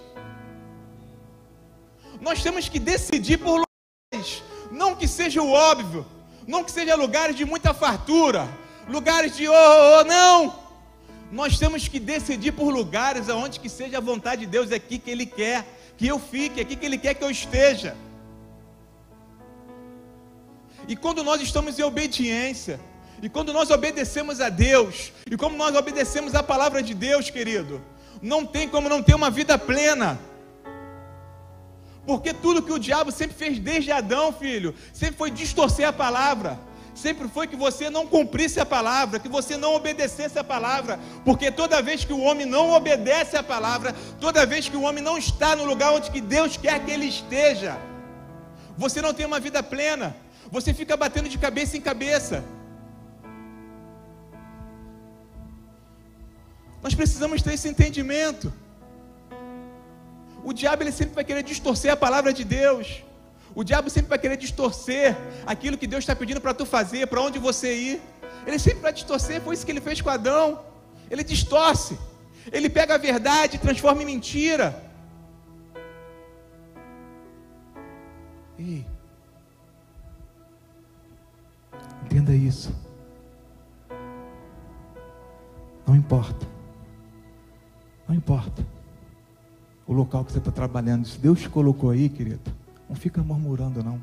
Nós 2.21 2.43
temos 2.43 2.69
que 2.69 2.79
decidir 2.79 3.39
por 3.39 3.65
lugares, 3.65 4.43
não 4.71 4.95
que 4.95 5.09
seja 5.09 5.43
o 5.43 5.51
óbvio, 5.51 6.07
não 6.47 6.63
que 6.63 6.71
seja 6.71 6.95
lugares 6.95 7.35
de 7.35 7.45
muita 7.45 7.75
fartura, 7.75 8.49
lugares 8.89 9.37
de 9.37 9.49
oh, 9.49 9.53
oh, 9.53 10.01
oh 10.01 10.05
não. 10.05 10.63
Nós 11.33 11.59
temos 11.59 11.89
que 11.89 11.99
decidir 11.99 12.53
por 12.53 12.73
lugares 12.73 13.29
aonde 13.29 13.59
que 13.59 13.69
seja 13.69 13.99
a 13.99 14.01
vontade 14.01 14.43
de 14.43 14.47
Deus 14.47 14.71
é 14.71 14.77
aqui 14.77 14.99
que 14.99 15.11
Ele 15.11 15.27
quer 15.27 15.67
que 15.97 16.07
eu 16.07 16.19
fique, 16.19 16.61
é 16.61 16.63
aqui 16.63 16.77
que 16.77 16.87
Ele 16.87 16.99
quer 16.99 17.15
que 17.15 17.25
eu 17.25 17.31
esteja. 17.31 17.97
E 20.89 20.97
quando 20.97 21.23
nós 21.23 21.41
estamos 21.41 21.79
em 21.79 21.83
obediência, 21.83 22.81
e 23.23 23.29
quando 23.29 23.53
nós 23.53 23.71
obedecemos 23.71 24.41
a 24.41 24.49
Deus, 24.49 25.13
e 25.31 25.37
como 25.37 25.57
nós 25.57 25.77
obedecemos 25.77 26.35
a 26.35 26.43
palavra 26.43 26.83
de 26.83 26.93
Deus, 26.93 27.31
querido, 27.31 27.81
não 28.21 28.45
tem 28.45 28.69
como 28.69 28.89
não 28.89 29.01
ter 29.01 29.15
uma 29.15 29.31
vida 29.31 29.57
plena. 29.57 30.19
Porque 32.05 32.35
tudo 32.35 32.63
que 32.63 32.73
o 32.73 32.81
diabo 32.81 33.13
sempre 33.13 33.37
fez 33.37 33.61
desde 33.61 33.93
Adão, 33.93 34.33
filho, 34.33 34.75
sempre 34.93 35.17
foi 35.17 35.31
distorcer 35.31 35.87
a 35.87 35.93
palavra. 35.93 36.59
Sempre 36.97 37.29
foi 37.29 37.47
que 37.47 37.55
você 37.55 37.89
não 37.89 38.09
cumprisse 38.09 38.59
a 38.59 38.67
palavra, 38.67 39.21
que 39.21 39.29
você 39.29 39.57
não 39.57 39.75
obedecesse 39.75 40.37
a 40.39 40.45
palavra, 40.45 40.99
porque 41.25 41.51
toda 41.51 41.81
vez 41.81 42.05
que 42.05 42.13
o 42.13 42.21
homem 42.21 42.45
não 42.45 42.73
obedece 42.73 43.37
a 43.37 43.43
palavra, 43.43 43.95
toda 44.21 44.45
vez 44.45 44.69
que 44.69 44.77
o 44.77 44.83
homem 44.83 45.03
não 45.03 45.17
está 45.17 45.57
no 45.57 45.65
lugar 45.65 45.93
onde 45.93 46.11
que 46.11 46.21
Deus 46.21 46.57
quer 46.57 46.85
que 46.85 46.91
ele 46.91 47.07
esteja, 47.07 47.79
você 48.77 49.01
não 49.01 49.15
tem 49.15 49.25
uma 49.25 49.41
vida 49.41 49.63
plena, 49.63 50.15
você 50.51 50.75
fica 50.75 50.97
batendo 50.97 51.31
de 51.31 51.39
cabeça 51.39 51.79
em 51.79 51.81
cabeça. 51.81 52.45
Nós 56.83 56.95
precisamos 56.95 57.43
ter 57.43 57.55
esse 57.55 57.69
entendimento. 57.69 58.53
O 60.45 60.53
diabo 60.53 60.83
ele 60.83 60.93
sempre 60.93 61.15
vai 61.15 61.25
querer 61.25 61.43
distorcer 61.43 61.93
a 61.93 61.97
palavra 61.97 62.33
de 62.33 62.45
Deus. 62.45 63.03
O 63.55 63.63
diabo 63.63 63.89
sempre 63.89 64.09
vai 64.09 64.19
querer 64.19 64.37
distorcer 64.37 65.17
aquilo 65.47 65.79
que 65.79 65.87
Deus 65.87 66.03
está 66.03 66.17
pedindo 66.17 66.41
para 66.41 66.55
tu 66.55 66.67
fazer, 66.67 67.07
para 67.07 67.21
onde 67.21 67.39
você 67.39 67.75
ir. 67.75 68.03
Ele 68.47 68.59
sempre 68.59 68.81
vai 68.81 68.93
distorcer, 68.93 69.41
foi 69.41 69.55
isso 69.55 69.65
que 69.65 69.71
ele 69.71 69.81
fez 69.81 70.01
com 70.01 70.11
Adão. 70.11 70.61
Ele 71.11 71.23
distorce. 71.23 71.99
Ele 72.51 72.69
pega 72.69 72.95
a 72.95 72.99
verdade 72.99 73.57
e 73.57 73.61
transforma 73.61 74.03
em 74.03 74.07
mentira. 74.07 74.83
Ei. 78.59 78.85
Entenda 82.05 82.33
isso. 82.33 82.75
Não 85.87 85.95
importa. 85.95 86.47
Não 88.13 88.19
importa 88.19 88.63
o 89.87 89.93
local 89.95 90.23
que 90.23 90.33
você 90.33 90.39
está 90.39 90.51
trabalhando. 90.51 91.09
Se 91.09 91.19
Deus 91.19 91.41
te 91.41 91.49
colocou 91.49 91.89
aí, 91.89 92.11
querido, 92.11 92.43
não 92.87 92.95
fica 92.95 93.23
murmurando, 93.23 93.83
não. 93.83 93.99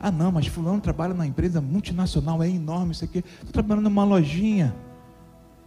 Ah, 0.00 0.10
não, 0.10 0.32
mas 0.32 0.46
fulano 0.46 0.80
trabalha 0.80 1.12
na 1.12 1.26
empresa 1.26 1.60
multinacional, 1.60 2.42
é 2.42 2.48
enorme 2.48 2.92
isso 2.92 3.04
aqui. 3.04 3.18
Estou 3.18 3.52
trabalhando 3.52 3.84
numa 3.84 4.04
lojinha. 4.04 4.74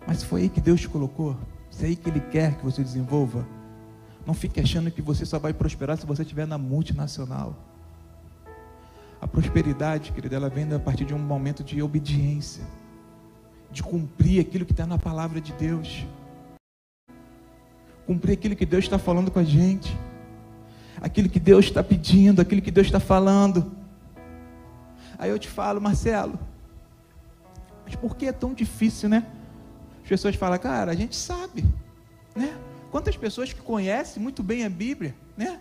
Mas 0.08 0.24
foi 0.24 0.42
aí 0.42 0.50
que 0.50 0.60
Deus 0.60 0.82
te 0.82 0.90
colocou. 0.90 1.38
Se 1.70 1.86
é 1.86 1.90
aí 1.90 1.96
que 1.96 2.10
Ele 2.10 2.22
quer 2.22 2.58
que 2.58 2.66
você 2.66 2.82
desenvolva. 2.82 3.46
Não 4.25 4.34
fique 4.34 4.60
achando 4.60 4.90
que 4.90 5.00
você 5.00 5.24
só 5.24 5.38
vai 5.38 5.54
prosperar 5.54 6.00
se 6.00 6.08
você 6.08 6.24
estiver 6.24 6.48
na 6.48 6.58
multinacional. 6.58 7.56
A 9.22 9.28
prosperidade, 9.28 10.12
querida, 10.12 10.38
ela 10.38 10.50
vem 10.50 10.74
a 10.74 10.80
partir 10.80 11.06
de 11.06 11.13
um 11.13 11.20
momento 11.20 11.63
de 11.63 11.84
obediência, 11.84 12.63
de 13.72 13.84
cumprir 13.84 14.42
aquilo 14.42 14.66
que 14.66 14.74
está 14.74 14.88
na 14.88 14.98
palavra 14.98 15.40
de 15.40 15.54
Deus, 15.54 16.04
cumprir 18.05 18.34
aquilo 18.34 18.55
que 18.55 18.65
Deus 18.65 18.84
está 18.84 18.98
falando 18.98 19.31
com 19.31 19.39
a 19.39 19.43
gente, 19.43 19.98
aquilo 21.00 21.29
que 21.29 21.39
Deus 21.39 21.65
está 21.65 21.84
pedindo, 21.84 22.41
aquilo 22.41 22.62
que 22.62 22.72
Deus 22.72 22.88
está 22.88 23.00
falando. 23.00 23.72
Aí 25.17 25.29
eu 25.29 25.39
te 25.39 25.48
falo, 25.48 25.79
Marcelo, 25.79 26.39
mas 27.86 27.96
por 27.96 28.15
que 28.15 28.25
é 28.25 28.31
tão 28.31 28.53
difícil, 28.53 29.10
né? 29.10 29.25
As 30.03 30.10
pessoas 30.10 30.36
falam, 30.36 30.58
cara, 30.58 30.91
a 30.91 30.96
gente 30.96 31.15
sabe, 31.15 31.63
né? 32.36 32.58
Quantas 32.91 33.15
pessoas 33.15 33.53
que 33.53 33.62
conhecem 33.62 34.22
muito 34.22 34.43
bem 34.43 34.65
a 34.65 34.70
Bíblia, 34.70 35.15
né? 35.38 35.60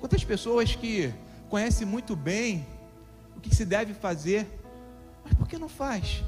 Quantas 0.00 0.22
pessoas 0.24 0.74
que 0.74 1.12
conhecem 1.48 1.86
muito 1.86 2.14
bem 2.14 2.66
o 3.36 3.40
que 3.40 3.54
se 3.54 3.64
deve 3.64 3.94
fazer, 3.94 4.46
mas 5.24 5.32
por 5.34 5.48
que 5.48 5.58
não 5.58 5.68
faz? 5.68 6.22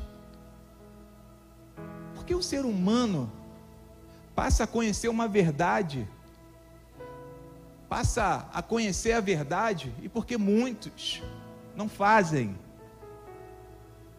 Porque 2.14 2.34
o 2.34 2.42
ser 2.42 2.64
humano 2.64 3.30
passa 4.40 4.64
a 4.64 4.66
conhecer 4.66 5.08
uma 5.08 5.28
verdade, 5.28 6.08
passa 7.90 8.48
a 8.54 8.62
conhecer 8.62 9.12
a 9.12 9.20
verdade, 9.20 9.94
e 10.00 10.08
porque 10.08 10.38
muitos 10.38 11.22
não 11.76 11.90
fazem. 11.90 12.58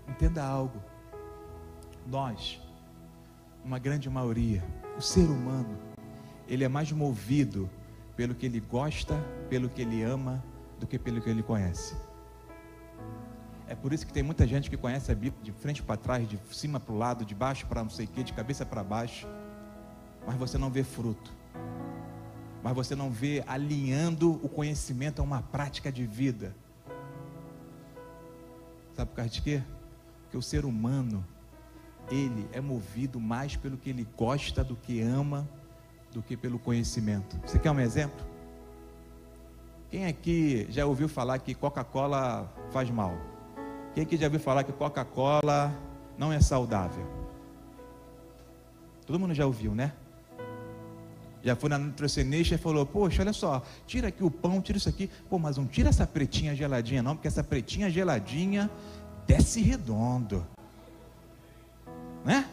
Entenda 0.07 0.43
algo. 0.43 0.79
Nós, 2.05 2.61
uma 3.65 3.79
grande 3.79 4.11
maioria, 4.11 4.63
o 4.95 5.01
ser 5.01 5.27
humano, 5.27 5.75
ele 6.47 6.63
é 6.63 6.67
mais 6.67 6.91
movido 6.91 7.67
pelo 8.15 8.35
que 8.35 8.45
ele 8.45 8.59
gosta, 8.59 9.19
pelo 9.49 9.69
que 9.69 9.81
ele 9.81 10.03
ama, 10.03 10.43
do 10.79 10.85
que 10.85 10.99
pelo 10.99 11.19
que 11.19 11.31
ele 11.31 11.41
conhece. 11.41 11.97
É 13.67 13.73
por 13.73 13.91
isso 13.91 14.05
que 14.05 14.13
tem 14.13 14.21
muita 14.21 14.45
gente 14.45 14.69
que 14.69 14.77
conhece 14.77 15.11
a 15.11 15.15
Bíblia 15.15 15.41
de 15.41 15.51
frente 15.51 15.81
para 15.81 15.97
trás, 15.97 16.29
de 16.29 16.39
cima 16.51 16.79
para 16.79 16.93
o 16.93 16.97
lado, 16.99 17.25
de 17.25 17.33
baixo 17.33 17.65
para 17.65 17.81
não 17.81 17.89
sei 17.89 18.05
o 18.05 18.09
que, 18.09 18.23
de 18.23 18.33
cabeça 18.33 18.63
para 18.63 18.83
baixo, 18.83 19.27
mas 20.25 20.35
você 20.35 20.57
não 20.57 20.69
vê 20.69 20.83
fruto. 20.83 21.31
Mas 22.63 22.73
você 22.75 22.95
não 22.95 23.09
vê 23.09 23.43
alinhando 23.47 24.39
o 24.43 24.49
conhecimento 24.49 25.19
a 25.19 25.23
uma 25.23 25.41
prática 25.41 25.91
de 25.91 26.05
vida. 26.05 26.55
Sabe 28.93 29.09
por 29.09 29.15
causa 29.15 29.31
de 29.31 29.41
quê? 29.41 29.63
Porque 30.23 30.37
o 30.37 30.41
ser 30.41 30.63
humano, 30.63 31.25
ele 32.09 32.47
é 32.51 32.61
movido 32.61 33.19
mais 33.19 33.55
pelo 33.55 33.77
que 33.77 33.89
ele 33.89 34.07
gosta 34.15 34.63
do 34.63 34.75
que 34.75 35.01
ama, 35.01 35.47
do 36.11 36.21
que 36.21 36.37
pelo 36.37 36.59
conhecimento. 36.59 37.39
Você 37.45 37.57
quer 37.57 37.71
um 37.71 37.79
exemplo? 37.79 38.25
Quem 39.89 40.05
aqui 40.05 40.67
já 40.69 40.85
ouviu 40.85 41.09
falar 41.09 41.39
que 41.39 41.53
Coca-Cola 41.53 42.49
faz 42.71 42.89
mal? 42.89 43.13
Quem 43.93 44.03
aqui 44.03 44.15
já 44.15 44.27
ouviu 44.27 44.39
falar 44.39 44.63
que 44.63 44.71
Coca-Cola 44.71 45.73
não 46.17 46.31
é 46.31 46.39
saudável? 46.39 47.05
Todo 49.05 49.19
mundo 49.19 49.33
já 49.33 49.45
ouviu, 49.45 49.75
né? 49.75 49.91
Já 51.43 51.55
foi 51.55 51.69
na 51.69 51.77
nutricionista 51.77 52.55
e 52.55 52.57
falou: 52.57 52.85
Poxa, 52.85 53.21
olha 53.21 53.33
só, 53.33 53.63
tira 53.87 54.09
aqui 54.09 54.23
o 54.23 54.29
pão, 54.29 54.61
tira 54.61 54.77
isso 54.77 54.89
aqui. 54.89 55.09
Pô, 55.29 55.39
mas 55.39 55.57
não 55.57 55.65
tira 55.65 55.89
essa 55.89 56.05
pretinha 56.05 56.55
geladinha, 56.55 57.01
não, 57.01 57.15
porque 57.15 57.27
essa 57.27 57.43
pretinha 57.43 57.89
geladinha 57.89 58.69
desce 59.25 59.61
redondo. 59.61 60.45
Né? 62.23 62.47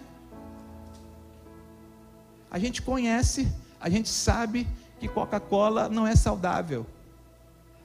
A 2.50 2.58
gente 2.58 2.80
conhece, 2.80 3.52
a 3.78 3.90
gente 3.90 4.08
sabe 4.08 4.66
que 4.98 5.06
Coca-Cola 5.06 5.88
não 5.88 6.06
é 6.06 6.16
saudável. 6.16 6.86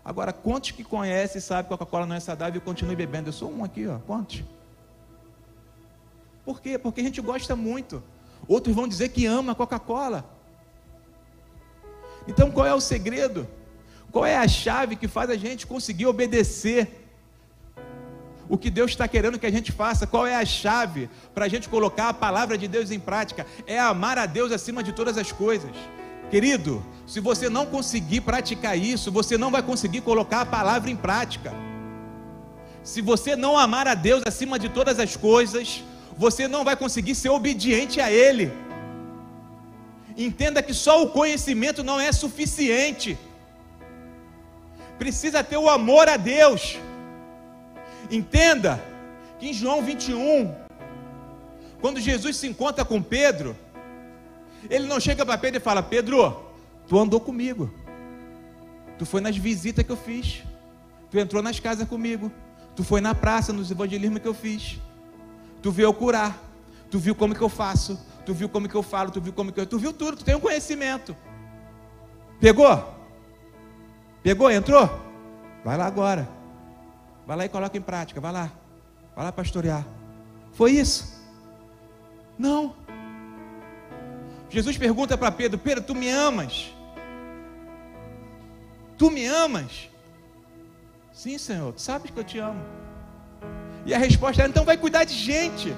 Agora, 0.06 0.34
quantos 0.34 0.72
que 0.72 0.84
conhecem 0.84 1.40
e 1.40 1.42
sabem 1.42 1.64
que 1.64 1.70
Coca-Cola 1.70 2.06
não 2.06 2.16
é 2.16 2.20
saudável 2.20 2.58
e 2.58 2.62
continuam 2.62 2.96
bebendo? 2.96 3.30
Eu 3.30 3.34
sou 3.34 3.52
um 3.52 3.64
aqui, 3.64 3.88
ó. 3.88 4.00
Quantos? 4.00 4.44
Por 6.44 6.62
quê? 6.62 6.78
Porque 6.78 7.02
a 7.02 7.04
gente 7.04 7.22
gosta 7.22 7.56
muito. 7.56 8.04
outros 8.48 8.76
vão 8.76 8.88
dizer 8.88 9.10
que 9.10 9.26
ama 9.26 9.56
Coca-Cola. 9.56 10.26
Então 12.28 12.52
qual 12.52 12.66
é 12.66 12.74
o 12.74 12.80
segredo? 12.80 13.48
Qual 14.12 14.26
é 14.26 14.38
a 14.38 14.48
chave 14.48 14.96
que 14.96 15.08
faz 15.08 15.30
a 15.30 15.36
gente 15.36 15.66
conseguir 15.66 16.06
obedecer 16.06 17.04
o 18.48 18.58
que 18.58 18.70
Deus 18.70 18.92
está 18.92 19.08
querendo 19.08 19.40
que 19.40 19.46
a 19.46 19.52
gente 19.52 19.72
faça? 19.72 20.06
Qual 20.06 20.28
é 20.28 20.36
a 20.36 20.46
chave 20.46 21.10
para 21.34 21.46
a 21.46 21.48
gente 21.48 21.68
colocar 21.68 22.10
a 22.10 22.14
palavra 22.14 22.58
de 22.58 22.68
Deus 22.68 22.92
em 22.92 23.00
prática? 23.00 23.46
É 23.66 23.80
amar 23.80 24.20
a 24.20 24.26
Deus 24.26 24.52
acima 24.52 24.84
de 24.84 24.94
todas 24.94 25.18
as 25.18 25.32
coisas. 25.32 25.72
Querido, 26.30 26.84
se 27.08 27.20
você 27.20 27.50
não 27.50 27.66
conseguir 27.66 28.22
praticar 28.22 28.78
isso, 28.78 29.12
você 29.12 29.38
não 29.38 29.52
vai 29.52 29.62
conseguir 29.62 30.02
colocar 30.02 30.42
a 30.42 30.46
palavra 30.46 30.90
em 30.90 30.96
prática. 30.96 31.54
Se 32.84 33.02
você 33.02 33.36
não 33.36 33.58
amar 33.58 33.88
a 33.88 33.94
Deus 33.94 34.24
acima 34.26 34.60
de 34.60 34.68
todas 34.70 35.00
as 35.00 35.16
coisas, 35.16 35.84
você 36.18 36.48
não 36.48 36.64
vai 36.64 36.76
conseguir 36.76 37.16
ser 37.16 37.30
obediente 37.30 38.02
a 38.02 38.12
Ele. 38.12 38.52
Entenda 40.16 40.62
que 40.62 40.74
só 40.74 41.04
o 41.04 41.10
conhecimento 41.10 41.84
não 41.84 42.00
é 42.00 42.12
suficiente. 42.12 43.18
Precisa 44.98 45.44
ter 45.44 45.58
o 45.58 45.70
amor 45.70 46.08
a 46.08 46.18
Deus. 46.18 46.78
Entenda 48.12 48.84
que 49.40 49.50
em 49.50 49.54
João 49.54 49.82
21, 49.82 50.54
quando 51.82 52.00
Jesus 52.00 52.38
se 52.38 52.48
encontra 52.48 52.86
com 52.86 53.02
Pedro, 53.02 53.58
ele 54.70 54.88
não 54.88 55.00
chega 55.00 55.26
para 55.26 55.38
Pedro 55.38 55.60
e 55.60 55.64
fala: 55.64 55.82
Pedro, 55.82 56.46
tu 56.88 56.98
andou 57.00 57.20
comigo, 57.20 57.74
tu 58.98 59.06
foi 59.06 59.20
nas 59.20 59.36
visitas 59.36 59.86
que 59.86 59.92
eu 59.92 59.98
fiz, 59.98 60.44
tu 61.10 61.18
entrou 61.18 61.42
nas 61.42 61.60
casas 61.60 61.88
comigo, 61.88 62.32
tu 62.76 62.84
foi 62.84 63.02
na 63.02 63.16
praça, 63.16 63.52
nos 63.52 63.72
evangelismos 63.72 64.22
que 64.22 64.28
eu 64.28 64.34
fiz, 64.34 64.80
tu 65.62 65.72
viu 65.72 65.86
eu 65.86 65.94
curar, 65.94 66.42
tu 66.90 67.00
viu 67.00 67.16
como 67.16 67.36
que 67.36 67.42
eu 67.42 67.50
faço, 67.50 68.00
tu 68.26 68.34
viu 68.34 68.50
como 68.50 68.68
que 68.68 68.76
eu 68.76 68.84
falo, 68.84 69.12
tu 69.12 69.22
viu 69.22 69.34
como 69.34 69.52
que 69.52 69.60
eu. 69.60 69.66
Tu 69.66 69.78
viu 69.78 69.94
tudo, 69.94 70.18
tu 70.18 70.26
tem 70.26 70.36
um 70.36 70.40
conhecimento. 70.40 71.16
Pegou? 72.40 72.94
Pegou? 74.22 74.50
Entrou? 74.52 74.90
Vai 75.64 75.78
lá 75.78 75.86
agora. 75.86 76.28
Vai 77.26 77.38
lá 77.38 77.46
e 77.46 77.50
coloca 77.50 77.78
em 77.78 77.82
prática. 77.82 78.20
Vai 78.20 78.32
lá. 78.32 78.52
Vai 79.16 79.26
lá 79.26 79.32
pastorear. 79.32 79.86
Foi 80.54 80.72
isso? 80.72 81.22
Não. 82.38 82.76
Jesus 84.50 84.78
pergunta 84.78 85.18
para 85.18 85.32
Pedro: 85.32 85.58
Pedro, 85.58 85.84
tu 85.84 85.96
me 85.96 86.10
amas? 86.10 86.74
Tu 88.98 89.10
me 89.10 89.26
amas? 89.26 89.90
Sim, 91.12 91.38
Senhor, 91.38 91.74
tu 91.74 91.82
sabes 91.82 92.12
que 92.12 92.20
eu 92.20 92.24
te 92.24 92.40
amo. 92.40 92.64
E 93.86 93.94
a 93.94 93.98
resposta 93.98 94.44
é: 94.44 94.48
então 94.48 94.66
vai 94.66 94.78
cuidar 94.78 95.04
de 95.04 95.14
gente 95.14 95.74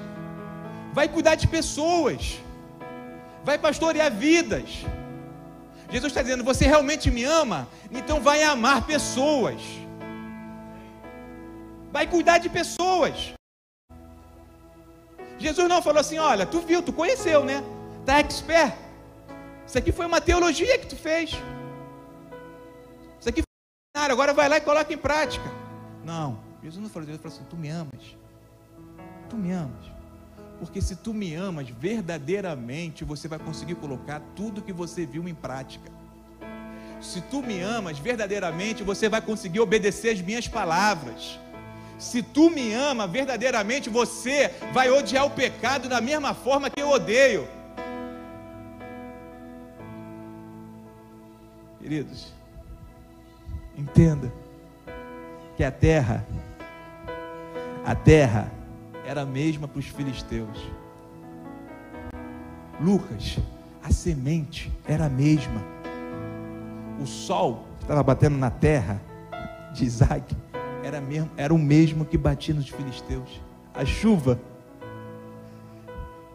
vai 0.96 1.08
cuidar 1.10 1.34
de 1.34 1.46
pessoas, 1.46 2.40
vai 3.44 3.58
pastorear 3.58 4.10
vidas. 4.10 4.68
Jesus 5.90 6.10
está 6.10 6.22
dizendo: 6.22 6.42
Você 6.42 6.64
realmente 6.66 7.10
me 7.10 7.22
ama? 7.22 7.68
Então 7.90 8.18
vai 8.28 8.42
amar 8.42 8.86
pessoas, 8.86 9.60
vai 11.92 12.06
cuidar 12.06 12.38
de 12.38 12.48
pessoas. 12.48 13.34
Jesus 15.38 15.68
não 15.68 15.82
falou 15.82 16.00
assim: 16.00 16.18
Olha, 16.18 16.46
tu 16.46 16.60
viu, 16.60 16.80
tu 16.80 16.94
conheceu, 16.94 17.44
né? 17.44 17.62
Está 18.00 18.20
expert. 18.20 18.74
Isso 19.66 19.76
aqui 19.76 19.92
foi 19.92 20.06
uma 20.06 20.20
teologia 20.20 20.78
que 20.78 20.86
tu 20.86 20.96
fez. 20.96 21.28
Isso 23.20 23.28
aqui 23.28 23.42
foi 23.42 24.02
agora 24.14 24.32
vai 24.32 24.48
lá 24.48 24.56
e 24.56 24.62
coloca 24.62 24.94
em 24.94 25.02
prática. 25.08 25.50
Não, 26.02 26.38
Jesus 26.62 26.82
não 26.82 26.88
falou, 26.88 27.06
Jesus 27.06 27.20
falou 27.20 27.36
assim: 27.36 27.46
Tu 27.50 27.56
me 27.56 27.68
amas. 27.68 28.16
Tu 29.28 29.36
me 29.36 29.52
amas. 29.52 29.95
Porque 30.58 30.80
se 30.80 30.96
tu 30.96 31.12
me 31.12 31.34
amas 31.34 31.68
verdadeiramente, 31.68 33.04
você 33.04 33.28
vai 33.28 33.38
conseguir 33.38 33.74
colocar 33.74 34.20
tudo 34.34 34.62
que 34.62 34.72
você 34.72 35.04
viu 35.04 35.28
em 35.28 35.34
prática. 35.34 35.90
Se 37.00 37.20
tu 37.20 37.42
me 37.42 37.60
amas 37.60 37.98
verdadeiramente, 37.98 38.82
você 38.82 39.08
vai 39.08 39.20
conseguir 39.20 39.60
obedecer 39.60 40.10
as 40.10 40.20
minhas 40.20 40.48
palavras. 40.48 41.38
Se 41.98 42.22
tu 42.22 42.50
me 42.50 42.72
ama 42.72 43.06
verdadeiramente, 43.06 43.90
você 43.90 44.50
vai 44.72 44.90
odiar 44.90 45.26
o 45.26 45.30
pecado 45.30 45.88
da 45.88 46.00
mesma 46.00 46.34
forma 46.34 46.70
que 46.70 46.80
eu 46.80 46.90
odeio. 46.90 47.46
Queridos, 51.80 52.32
entenda 53.76 54.32
que 55.56 55.62
a 55.62 55.70
terra, 55.70 56.26
a 57.84 57.94
terra 57.94 58.50
era 59.06 59.22
a 59.22 59.26
mesma 59.26 59.68
para 59.68 59.78
os 59.78 59.86
filisteus. 59.86 60.58
Lucas, 62.80 63.38
a 63.80 63.92
semente 63.92 64.70
era 64.84 65.06
a 65.06 65.08
mesma. 65.08 65.62
O 67.00 67.06
sol 67.06 67.64
que 67.76 67.84
estava 67.84 68.02
batendo 68.02 68.36
na 68.36 68.50
terra 68.50 69.00
de 69.72 69.84
Isaac 69.84 70.34
era, 70.82 71.00
mesmo, 71.00 71.30
era 71.36 71.54
o 71.54 71.58
mesmo 71.58 72.04
que 72.04 72.18
batia 72.18 72.52
nos 72.52 72.68
filisteus. 72.68 73.40
A 73.72 73.84
chuva 73.84 74.40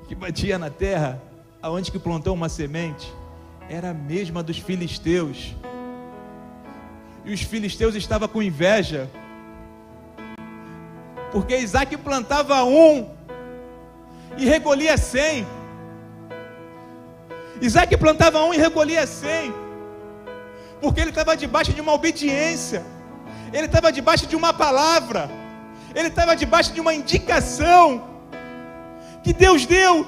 que 0.08 0.16
batia 0.16 0.58
na 0.58 0.70
terra, 0.70 1.22
aonde 1.62 1.92
que 1.92 2.00
plantou 2.00 2.34
uma 2.34 2.48
semente, 2.48 3.14
era 3.70 3.90
a 3.90 3.94
mesma 3.94 4.42
dos 4.42 4.58
filisteus. 4.58 5.54
E 7.26 7.34
os 7.34 7.42
filisteus 7.42 7.96
estavam 7.96 8.30
com 8.30 8.42
inveja 8.42 9.10
porque 11.32 11.58
Isaac 11.58 11.96
plantava 11.98 12.63
um 12.63 13.10
e 14.38 14.46
recolhia 14.46 14.98
cem. 14.98 15.48
Isaac 17.62 17.96
plantava 17.98 18.44
um 18.44 18.54
e 18.54 18.58
recolhia 18.58 19.06
cem, 19.06 19.54
porque 20.82 21.00
ele 21.00 21.12
estava 21.12 21.38
debaixo 21.38 21.72
de 21.74 21.80
uma 21.80 21.94
obediência, 21.94 22.84
ele 23.54 23.67
estava 23.67 23.91
debaixo 23.91 24.26
de 24.26 24.36
uma 24.36 24.52
palavra, 24.52 25.30
ele 25.94 26.08
estava 26.08 26.36
debaixo 26.36 26.74
de 26.74 26.82
uma 26.82 26.94
indicação 26.94 28.04
que 29.24 29.32
Deus 29.32 29.65
deu. 29.65 30.06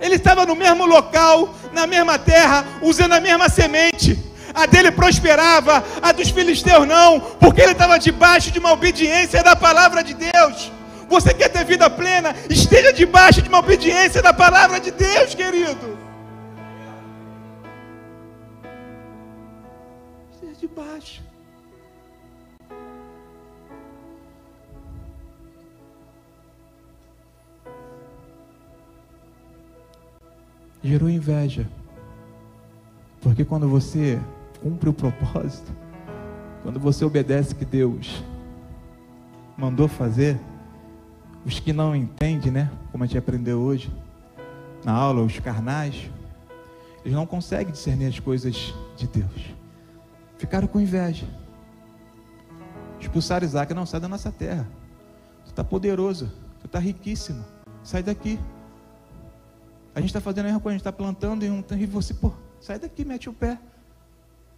Ele 0.00 0.16
estava 0.16 0.44
no 0.44 0.56
mesmo 0.56 0.86
local, 0.86 1.54
na 1.72 1.86
mesma 1.86 2.18
terra, 2.18 2.64
usando 2.82 3.12
a 3.12 3.20
mesma 3.20 3.48
semente 3.48 4.33
a 4.54 4.66
dele 4.66 4.92
prosperava, 4.92 5.84
a 6.00 6.12
dos 6.12 6.30
filisteus 6.30 6.86
não, 6.86 7.20
porque 7.20 7.60
ele 7.60 7.72
estava 7.72 7.98
debaixo 7.98 8.52
de 8.52 8.58
uma 8.60 8.72
obediência 8.72 9.42
da 9.42 9.56
palavra 9.56 10.02
de 10.02 10.14
Deus. 10.14 10.70
Você 11.08 11.34
quer 11.34 11.48
ter 11.48 11.64
vida 11.64 11.90
plena? 11.90 12.34
Esteja 12.48 12.92
debaixo 12.92 13.42
de 13.42 13.48
uma 13.48 13.58
obediência 13.58 14.22
da 14.22 14.32
palavra 14.32 14.78
de 14.78 14.90
Deus, 14.92 15.34
querido. 15.34 15.98
Esteja 20.32 20.54
debaixo. 20.60 21.22
Gerou 30.82 31.08
inveja. 31.08 31.66
Porque 33.20 33.42
quando 33.42 33.66
você 33.66 34.20
cumpre 34.64 34.88
o 34.88 34.94
propósito, 34.94 35.70
quando 36.62 36.80
você 36.80 37.04
obedece 37.04 37.54
que 37.54 37.66
Deus 37.66 38.24
mandou 39.58 39.86
fazer, 39.86 40.40
os 41.44 41.60
que 41.60 41.70
não 41.70 41.94
entendem, 41.94 42.50
né, 42.50 42.70
como 42.90 43.04
a 43.04 43.06
gente 43.06 43.18
aprendeu 43.18 43.60
hoje 43.60 43.92
na 44.82 44.92
aula, 44.92 45.20
os 45.20 45.38
carnais, 45.38 46.10
eles 47.04 47.14
não 47.14 47.26
conseguem 47.26 47.70
discernir 47.70 48.06
as 48.06 48.18
coisas 48.18 48.74
de 48.96 49.06
Deus. 49.06 49.54
Ficaram 50.38 50.66
com 50.66 50.80
inveja. 50.80 51.26
Expulsaram 52.98 53.44
Isaac, 53.44 53.74
não, 53.74 53.84
sai 53.84 54.00
da 54.00 54.08
nossa 54.08 54.32
terra. 54.32 54.66
Tu 55.44 55.48
está 55.48 55.62
poderoso, 55.62 56.32
tu 56.60 56.64
está 56.64 56.78
riquíssimo. 56.78 57.44
Sai 57.82 58.02
daqui. 58.02 58.40
A 59.94 60.00
gente 60.00 60.08
está 60.08 60.22
fazendo 60.22 60.46
a 60.46 60.48
mesma 60.48 60.60
coisa, 60.60 60.76
a 60.76 60.78
gente 60.78 60.80
está 60.80 60.92
plantando 60.92 61.44
e, 61.44 61.50
um, 61.50 61.62
e 61.78 61.84
você, 61.84 62.14
pô, 62.14 62.32
sai 62.58 62.78
daqui, 62.78 63.04
mete 63.04 63.28
o 63.28 63.32
pé. 63.34 63.58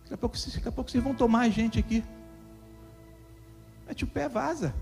Daqui 0.07 0.15
a 0.15 0.17
pouco, 0.17 0.37
daqui 0.37 0.69
a 0.69 0.73
pouco 0.73 0.89
vocês 0.89 1.03
vão 1.03 1.15
tomar 1.15 1.41
a 1.41 1.49
gente 1.49 1.81
aqui. 1.81 2.05
Mete 3.89 4.05
o 4.05 4.07
pé, 4.07 4.29
vaza. 4.29 4.73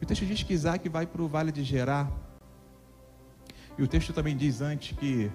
O 0.00 0.06
texto 0.06 0.24
diz 0.24 0.42
que 0.42 0.54
Isaac 0.54 0.88
vai 0.88 1.06
para 1.06 1.20
o 1.20 1.28
vale 1.28 1.52
de 1.52 1.62
Gerar. 1.62 2.10
E 3.76 3.82
o 3.82 3.88
texto 3.88 4.14
também 4.14 4.34
diz 4.34 4.62
antes 4.62 4.96
que, 4.96 5.30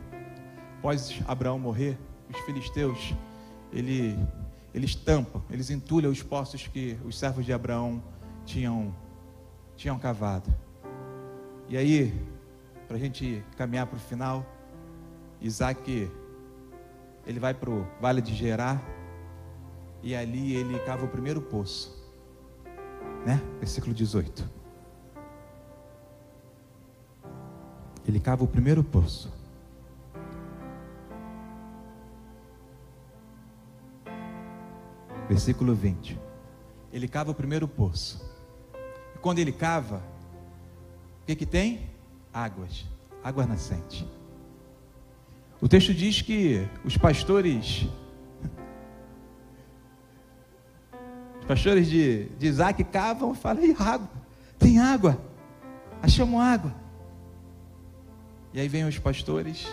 após 0.80 1.22
Abraão 1.28 1.60
morrer, 1.60 1.96
os 2.28 2.40
filisteus, 2.40 3.14
ele, 3.72 4.18
eles 4.74 4.96
tampam, 4.96 5.44
eles 5.52 5.70
entulham 5.70 6.12
os 6.12 6.24
poços 6.24 6.66
que 6.66 6.98
os 7.06 7.20
servos 7.20 7.46
de 7.46 7.54
Abraão 7.54 8.04
tinham, 8.46 8.96
tinham 9.76 10.00
cavado. 10.00 10.52
E 11.70 11.78
aí, 11.78 12.20
para 12.88 12.98
a 12.98 13.00
gente 13.00 13.44
caminhar 13.56 13.86
para 13.86 13.98
o 13.98 14.00
final, 14.00 14.44
Isaac 15.40 16.10
ele 17.26 17.40
vai 17.40 17.54
para 17.54 17.70
o 17.70 17.86
Vale 18.00 18.22
de 18.22 18.34
Gerar 18.34 18.82
e 20.04 20.16
ali 20.16 20.56
ele 20.56 20.78
cava 20.80 21.06
o 21.06 21.08
primeiro 21.08 21.42
poço, 21.42 21.92
né? 23.26 23.42
Versículo 23.60 23.94
18. 23.94 24.48
Ele 28.08 28.20
cava 28.20 28.44
o 28.44 28.48
primeiro 28.48 28.84
poço. 28.84 29.34
Versículo 35.28 35.74
20. 35.74 36.20
Ele 36.94 37.08
cava 37.08 37.32
o 37.32 37.34
primeiro 37.34 37.68
poço. 37.68 38.24
E 39.16 39.18
quando 39.18 39.40
ele 39.40 39.52
cava, 39.52 40.04
o 41.24 41.26
que, 41.26 41.36
que 41.36 41.46
tem? 41.48 41.90
Águas. 42.32 42.86
Água 43.24 43.48
nascente. 43.48 44.08
O 45.62 45.68
texto 45.68 45.94
diz 45.94 46.22
que 46.22 46.68
os 46.84 46.98
pastores. 46.98 47.88
Os 51.40 51.46
pastores 51.46 51.88
de, 51.88 52.26
de 52.38 52.48
Isaac 52.48 52.84
cavam 52.84 53.34
e 53.34 53.36
falam: 53.36 53.64
água, 53.80 54.10
tem 54.60 54.80
água, 54.80 55.20
achamos 56.02 56.40
água. 56.42 56.74
E 58.54 58.60
aí 58.60 58.68
vem 58.68 58.86
os 58.86 58.98
pastores 58.98 59.68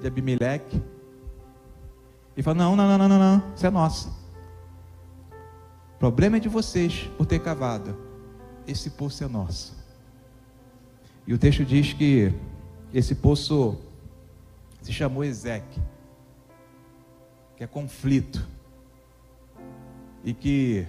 de 0.00 0.06
Abimeleque 0.06 0.82
e 2.36 2.42
falam: 2.42 2.76
não, 2.76 2.76
não, 2.76 2.98
não, 2.98 3.08
não, 3.08 3.18
não, 3.18 3.54
isso 3.54 3.66
é 3.66 3.70
nosso. 3.70 4.08
O 5.94 5.98
problema 5.98 6.36
é 6.36 6.40
de 6.40 6.48
vocês 6.48 7.10
por 7.16 7.26
ter 7.26 7.38
cavado. 7.38 7.96
Esse 8.66 8.90
poço 8.90 9.24
é 9.24 9.28
nosso. 9.28 9.74
E 11.26 11.32
o 11.32 11.38
texto 11.38 11.64
diz 11.64 11.92
que 11.92 12.32
esse 12.92 13.14
poço 13.14 13.78
se 14.86 14.92
chamou 14.92 15.24
Ezequiel, 15.24 15.84
que 17.56 17.64
é 17.64 17.66
conflito. 17.66 18.48
E 20.22 20.32
que 20.32 20.86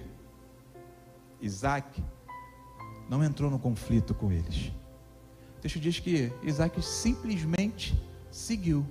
Isaac 1.40 2.00
não 3.08 3.24
entrou 3.24 3.50
no 3.50 3.58
conflito 3.58 4.14
com 4.14 4.30
eles. 4.30 4.68
O 5.56 5.60
texto 5.60 5.80
diz 5.80 5.98
que 5.98 6.32
Isaac 6.44 6.80
simplesmente 6.80 8.00
seguiu. 8.30 8.86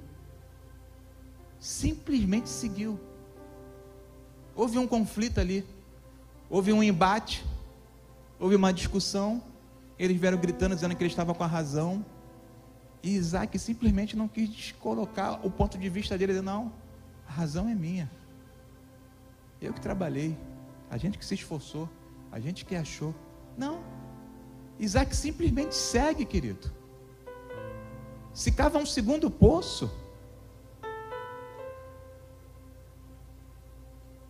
Simplesmente 1.57 2.49
seguiu. 2.49 2.99
Houve 4.53 4.77
um 4.77 4.85
conflito 4.85 5.39
ali. 5.39 5.65
Houve 6.49 6.73
um 6.73 6.83
embate. 6.83 7.45
Houve 8.37 8.57
uma 8.57 8.73
discussão. 8.73 9.41
Eles 9.97 10.19
vieram 10.19 10.37
gritando, 10.37 10.75
dizendo 10.75 10.97
que 10.97 11.01
ele 11.01 11.09
estava 11.09 11.33
com 11.33 11.45
a 11.45 11.47
razão. 11.47 12.05
E 13.07 13.15
Isaac 13.15 13.57
simplesmente 13.57 14.17
não 14.17 14.27
quis 14.27 14.73
colocar 14.73 15.39
o 15.41 15.49
ponto 15.49 15.77
de 15.77 15.87
vista 15.87 16.17
dele. 16.17 16.41
Não, 16.41 16.73
a 17.25 17.31
razão 17.31 17.69
é 17.69 17.73
minha. 17.73 18.11
Eu 19.61 19.73
que 19.73 19.79
trabalhei. 19.79 20.37
A 20.89 20.97
gente 20.97 21.17
que 21.17 21.25
se 21.25 21.33
esforçou. 21.33 21.89
A 22.29 22.37
gente 22.37 22.65
que 22.65 22.75
achou. 22.75 23.15
Não. 23.57 23.81
Isaac 24.77 25.15
simplesmente 25.15 25.73
segue, 25.73 26.25
querido. 26.25 26.69
Se 28.33 28.51
cava 28.51 28.77
um 28.77 28.85
segundo 28.85 29.31
poço. 29.31 29.89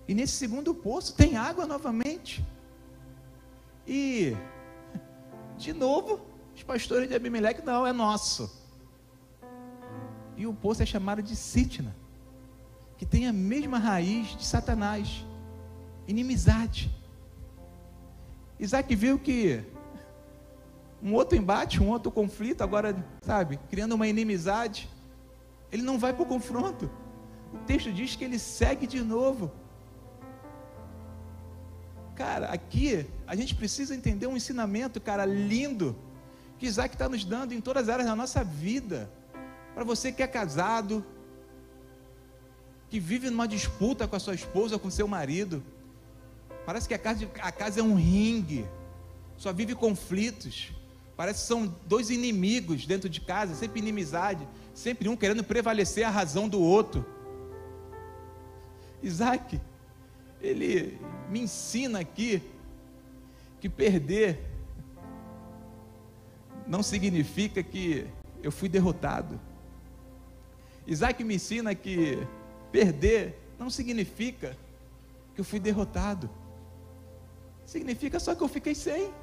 E 0.07 0.13
nesse 0.13 0.33
segundo 0.33 0.75
poço 0.75 1.15
tem 1.15 1.35
água 1.35 1.65
novamente. 1.65 2.45
E, 3.87 4.37
de 5.57 5.73
novo, 5.73 6.21
os 6.55 6.61
pastores 6.61 7.09
de 7.09 7.15
Abimeleque, 7.15 7.65
não, 7.65 7.87
é 7.87 7.91
nosso. 7.91 8.56
E 10.37 10.45
o 10.45 10.53
poço 10.53 10.83
é 10.83 10.85
chamado 10.85 11.21
de 11.21 11.35
Sitna, 11.35 11.95
que 12.95 13.05
tem 13.05 13.27
a 13.27 13.33
mesma 13.33 13.79
raiz 13.79 14.37
de 14.37 14.45
Satanás, 14.45 15.25
inimizade. 16.07 16.89
Isaac 18.59 18.95
viu 18.95 19.19
que 19.19 19.63
um 21.01 21.13
outro 21.13 21.37
embate, 21.37 21.81
um 21.81 21.89
outro 21.89 22.11
conflito, 22.11 22.61
agora, 22.61 22.95
sabe, 23.21 23.59
criando 23.69 23.93
uma 23.93 24.07
inimizade, 24.07 24.89
ele 25.71 25.81
não 25.81 25.97
vai 25.97 26.13
para 26.13 26.23
o 26.23 26.25
confronto. 26.25 26.89
O 27.53 27.57
texto 27.59 27.91
diz 27.91 28.15
que 28.15 28.23
ele 28.23 28.39
segue 28.39 28.87
de 28.87 29.01
novo. 29.01 29.51
Cara, 32.15 32.47
aqui 32.47 33.05
a 33.27 33.35
gente 33.35 33.53
precisa 33.55 33.95
entender 33.95 34.27
um 34.27 34.35
ensinamento, 34.35 34.99
cara, 34.99 35.25
lindo, 35.25 35.95
que 36.57 36.65
Isaac 36.65 36.95
está 36.95 37.07
nos 37.07 37.23
dando 37.23 37.53
em 37.53 37.61
todas 37.61 37.83
as 37.83 37.89
áreas 37.89 38.07
da 38.07 38.15
nossa 38.15 38.43
vida. 38.43 39.11
Para 39.77 39.83
você 39.83 40.11
que 40.11 40.23
é 40.23 40.27
casado, 40.27 41.05
que 42.89 42.99
vive 42.99 43.29
numa 43.29 43.47
disputa 43.47 44.07
com 44.07 44.15
a 44.15 44.19
sua 44.19 44.33
esposa, 44.33 44.79
com 44.79 44.89
seu 44.89 45.07
marido, 45.07 45.63
parece 46.65 46.87
que 46.87 46.95
a 46.95 46.97
casa, 46.97 47.29
a 47.39 47.51
casa 47.51 47.79
é 47.79 47.83
um 47.83 47.93
ringue, 47.93 48.65
só 49.37 49.53
vive 49.53 49.75
conflitos. 49.75 50.71
Parece 51.15 51.41
que 51.41 51.47
são 51.47 51.75
dois 51.85 52.09
inimigos 52.09 52.87
dentro 52.87 53.07
de 53.07 53.21
casa, 53.21 53.53
sempre 53.53 53.79
inimizade, 53.79 54.47
sempre 54.73 55.07
um 55.09 55.15
querendo 55.15 55.43
prevalecer 55.43 56.03
a 56.05 56.09
razão 56.09 56.49
do 56.49 56.59
outro. 56.59 57.05
Isaac, 59.03 59.61
ele 60.41 60.99
me 61.29 61.41
ensina 61.41 61.99
aqui 61.99 62.41
que 63.61 63.69
perder 63.69 64.39
não 66.65 66.81
significa 66.81 67.61
que 67.61 68.07
eu 68.41 68.51
fui 68.51 68.67
derrotado. 68.67 69.39
Isaac 70.87 71.21
me 71.21 71.35
ensina 71.35 71.75
que 71.75 72.25
perder 72.71 73.37
não 73.59 73.69
significa 73.69 74.57
que 75.35 75.41
eu 75.41 75.45
fui 75.45 75.59
derrotado. 75.59 76.29
Significa 77.65 78.19
só 78.19 78.33
que 78.33 78.41
eu 78.41 78.47
fiquei 78.47 78.73
sem. 78.73 79.13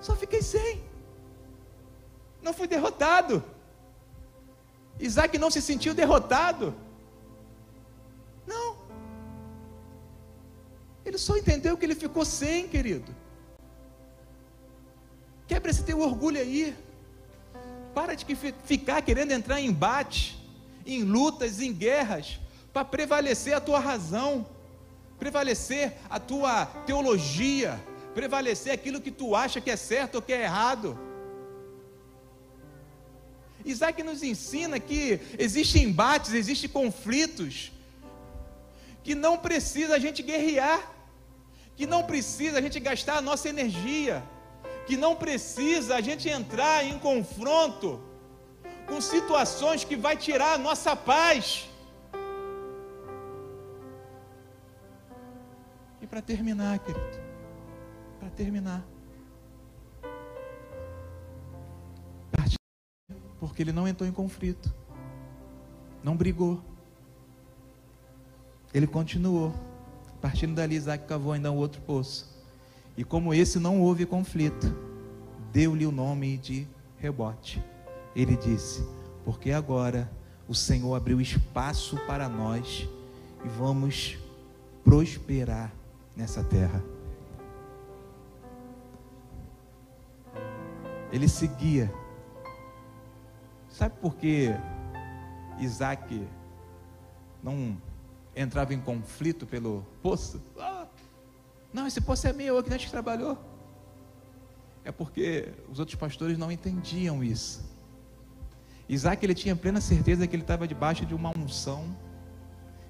Só 0.00 0.14
fiquei 0.14 0.42
sem. 0.42 0.84
Não 2.42 2.52
fui 2.52 2.66
derrotado. 2.66 3.42
Isaac 5.00 5.38
não 5.38 5.50
se 5.50 5.62
sentiu 5.62 5.94
derrotado. 5.94 6.74
Não. 8.46 8.76
Ele 11.06 11.16
só 11.16 11.38
entendeu 11.38 11.76
que 11.78 11.86
ele 11.86 11.94
ficou 11.94 12.24
sem, 12.24 12.68
querido. 12.68 13.14
Quebra 15.46 15.70
esse 15.70 15.82
teu 15.84 16.00
orgulho 16.00 16.38
aí. 16.38 16.76
Para 17.94 18.14
de 18.14 18.26
ficar 18.64 19.02
querendo 19.02 19.32
entrar 19.32 19.60
em 19.60 19.66
embate, 19.66 20.36
em 20.84 21.02
lutas, 21.02 21.60
em 21.60 21.72
guerras, 21.72 22.40
para 22.72 22.84
prevalecer 22.84 23.54
a 23.54 23.60
tua 23.60 23.78
razão, 23.78 24.46
prevalecer 25.18 25.94
a 26.10 26.18
tua 26.18 26.66
teologia, 26.86 27.80
prevalecer 28.14 28.72
aquilo 28.72 29.00
que 29.00 29.10
tu 29.10 29.36
acha 29.36 29.60
que 29.60 29.70
é 29.70 29.76
certo 29.76 30.16
ou 30.16 30.22
que 30.22 30.32
é 30.32 30.42
errado. 30.42 30.98
Isaac 33.64 34.02
nos 34.02 34.22
ensina 34.22 34.78
que 34.78 35.20
existem 35.38 35.84
embates, 35.84 36.34
existem 36.34 36.68
conflitos, 36.68 37.72
que 39.02 39.14
não 39.14 39.38
precisa 39.38 39.94
a 39.94 39.98
gente 39.98 40.22
guerrear, 40.22 40.92
que 41.76 41.86
não 41.86 42.02
precisa 42.02 42.58
a 42.58 42.60
gente 42.60 42.78
gastar 42.80 43.18
a 43.18 43.22
nossa 43.22 43.48
energia, 43.48 44.22
que 44.86 44.96
não 44.96 45.16
precisa 45.16 45.96
a 45.96 46.00
gente 46.00 46.28
entrar 46.28 46.84
em 46.84 46.98
confronto 46.98 48.00
com 48.86 49.00
situações 49.00 49.84
que 49.84 49.96
vai 49.96 50.16
tirar 50.16 50.54
a 50.54 50.58
nossa 50.58 50.94
paz. 50.94 51.68
E 56.00 56.06
para 56.06 56.20
terminar, 56.20 56.78
querido, 56.80 57.20
para 58.20 58.30
terminar, 58.30 58.84
porque 63.40 63.62
ele 63.62 63.72
não 63.72 63.86
entrou 63.86 64.08
em 64.08 64.12
conflito, 64.12 64.74
não 66.02 66.16
brigou 66.16 66.62
ele 68.74 68.88
continuou. 68.88 69.54
Partindo 70.20 70.56
dali, 70.56 70.74
Isaac 70.74 71.06
cavou 71.06 71.32
ainda 71.32 71.52
um 71.52 71.56
outro 71.56 71.80
poço. 71.82 72.33
E 72.96 73.02
como 73.04 73.34
esse 73.34 73.58
não 73.58 73.80
houve 73.80 74.06
conflito, 74.06 74.74
deu-lhe 75.52 75.86
o 75.86 75.92
nome 75.92 76.36
de 76.38 76.66
rebote. 76.98 77.62
Ele 78.14 78.36
disse: 78.36 78.86
Porque 79.24 79.50
agora 79.50 80.10
o 80.48 80.54
Senhor 80.54 80.94
abriu 80.94 81.20
espaço 81.20 81.96
para 82.06 82.28
nós 82.28 82.88
e 83.44 83.48
vamos 83.48 84.18
prosperar 84.84 85.72
nessa 86.16 86.44
terra. 86.44 86.82
Ele 91.10 91.28
seguia. 91.28 91.92
Sabe 93.68 93.96
por 94.00 94.14
que 94.16 94.50
Isaac 95.58 96.26
não 97.42 97.76
entrava 98.34 98.74
em 98.74 98.80
conflito 98.80 99.46
pelo 99.46 99.84
poço. 100.02 100.40
Ah, 100.58 100.73
não, 101.74 101.88
esse 101.88 102.00
poço 102.00 102.28
é 102.28 102.32
meu, 102.32 102.62
que 102.62 102.72
a 102.72 102.78
gente 102.78 102.88
trabalhou. 102.88 103.36
É 104.84 104.92
porque 104.92 105.48
os 105.68 105.80
outros 105.80 105.98
pastores 105.98 106.38
não 106.38 106.52
entendiam 106.52 107.24
isso. 107.24 107.68
Isaac 108.88 109.26
ele 109.26 109.34
tinha 109.34 109.56
plena 109.56 109.80
certeza 109.80 110.24
que 110.24 110.36
ele 110.36 110.44
estava 110.44 110.68
debaixo 110.68 111.04
de 111.04 111.16
uma 111.16 111.36
unção, 111.36 111.84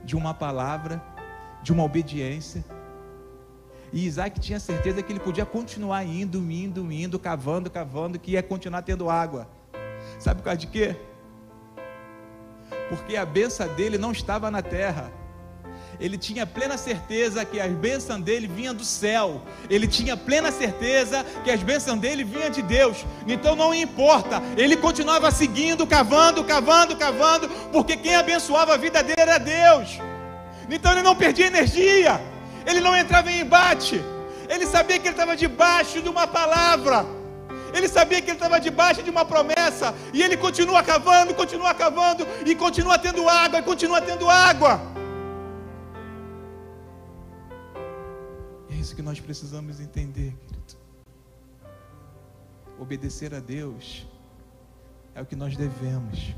de 0.05 0.14
uma 0.14 0.35
palavra, 0.35 1.03
de 1.62 1.73
uma 1.73 1.83
obediência. 1.83 2.62
E 3.90 4.05
Isaac 4.05 4.38
tinha 4.38 4.61
certeza 4.61 5.03
que 5.03 5.11
ele 5.11 5.20
podia 5.20 5.47
continuar 5.47 6.05
indo, 6.05 6.38
indo, 6.51 6.92
indo, 6.92 7.18
cavando, 7.18 7.70
cavando, 7.70 8.18
que 8.18 8.33
ia 8.33 8.42
continuar 8.42 8.83
tendo 8.83 9.09
água. 9.09 9.49
Sabe 10.18 10.42
por 10.42 10.44
causa 10.44 10.59
de 10.59 10.66
quê? 10.66 10.94
Porque 12.90 13.16
a 13.16 13.25
benção 13.25 13.66
dele 13.77 13.97
não 13.97 14.12
estava 14.12 14.51
na 14.51 14.61
terra 14.61 15.11
ele 16.05 16.19
tinha 16.19 16.47
plena 16.47 16.77
certeza 16.77 17.47
que 17.47 17.59
as 17.59 17.73
bênçãos 17.73 18.21
dele 18.21 18.47
vinham 18.47 18.75
do 18.75 18.85
céu, 18.85 19.40
ele 19.71 19.88
tinha 19.88 20.14
plena 20.14 20.53
certeza 20.53 21.25
que 21.43 21.51
as 21.51 21.62
bênçãos 21.62 21.99
dele 21.99 22.23
vinham 22.23 22.51
de 22.51 22.61
Deus, 22.61 23.07
então 23.27 23.57
não 23.57 23.75
importa, 23.75 24.43
ele 24.55 24.77
continuava 24.77 25.31
seguindo, 25.31 25.87
cavando, 25.87 26.45
cavando, 26.45 26.95
cavando, 26.95 27.49
porque 27.73 27.97
quem 27.97 28.14
abençoava 28.17 28.75
a 28.75 28.77
vida 28.77 29.03
dele 29.03 29.23
era 29.23 29.38
Deus, 29.38 29.99
então 30.69 30.93
ele 30.93 31.01
não 31.01 31.17
perdia 31.17 31.47
energia, 31.47 32.21
ele 32.67 32.81
não 32.83 32.95
entrava 32.95 33.33
em 33.33 33.40
embate, 33.40 33.99
ele 34.47 34.67
sabia 34.67 34.99
que 34.99 35.07
ele 35.09 35.14
estava 35.14 35.35
debaixo 35.35 36.03
de 36.03 36.09
uma 36.11 36.27
palavra. 36.27 37.07
Ele 37.73 37.88
sabia 37.88 38.23
que 38.23 38.31
ele 38.31 38.37
estava 38.37 38.61
debaixo 38.61 39.03
de 39.03 39.11
uma 39.11 39.25
promessa, 39.25 39.93
e 40.12 40.23
ele 40.23 40.37
continua 40.37 40.81
cavando, 40.81 41.35
continua 41.35 41.75
cavando, 41.75 42.25
e 42.47 42.55
continua 42.55 42.97
tendo 42.97 43.29
água, 43.29 43.59
e 43.59 43.62
continua 43.62 44.01
tendo 44.01 44.31
água. 44.31 44.93
Isso 48.85 48.94
que 48.94 49.03
nós 49.03 49.18
precisamos 49.18 49.81
entender, 49.81 50.37
querido. 50.47 50.77
Obedecer 52.79 53.35
a 53.35 53.40
Deus 53.40 54.07
é 55.14 55.23
o 55.23 55.27
que 55.27 55.35
nós 55.35 55.57
devemos. 55.57 56.35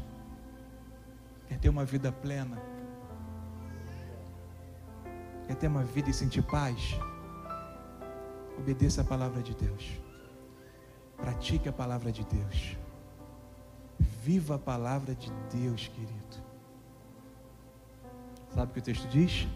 Quer 1.49 1.59
ter 1.59 1.69
uma 1.69 1.85
vida 1.85 2.13
plena? 2.13 2.57
Quer 5.49 5.57
ter 5.57 5.67
uma 5.67 5.83
vida 5.83 6.09
e 6.09 6.15
sentir 6.15 6.43
paz? 6.43 6.97
Obedeça 8.57 9.01
a 9.01 9.05
palavra 9.05 9.43
de 9.43 9.55
Deus. 9.55 10.01
Pratique 11.17 11.69
a 11.69 11.73
palavra 11.73 12.13
de 12.13 12.25
Deus. 12.25 12.77
Viva 14.23 14.55
a 14.55 14.59
palavra 14.59 15.17
de 15.17 15.33
Deus, 15.53 15.89
querido. 15.89 16.37
Sabe 18.55 18.71
o 18.71 18.75
que 18.75 18.79
o 18.79 18.83
texto 18.83 19.09
diz? 19.09 19.49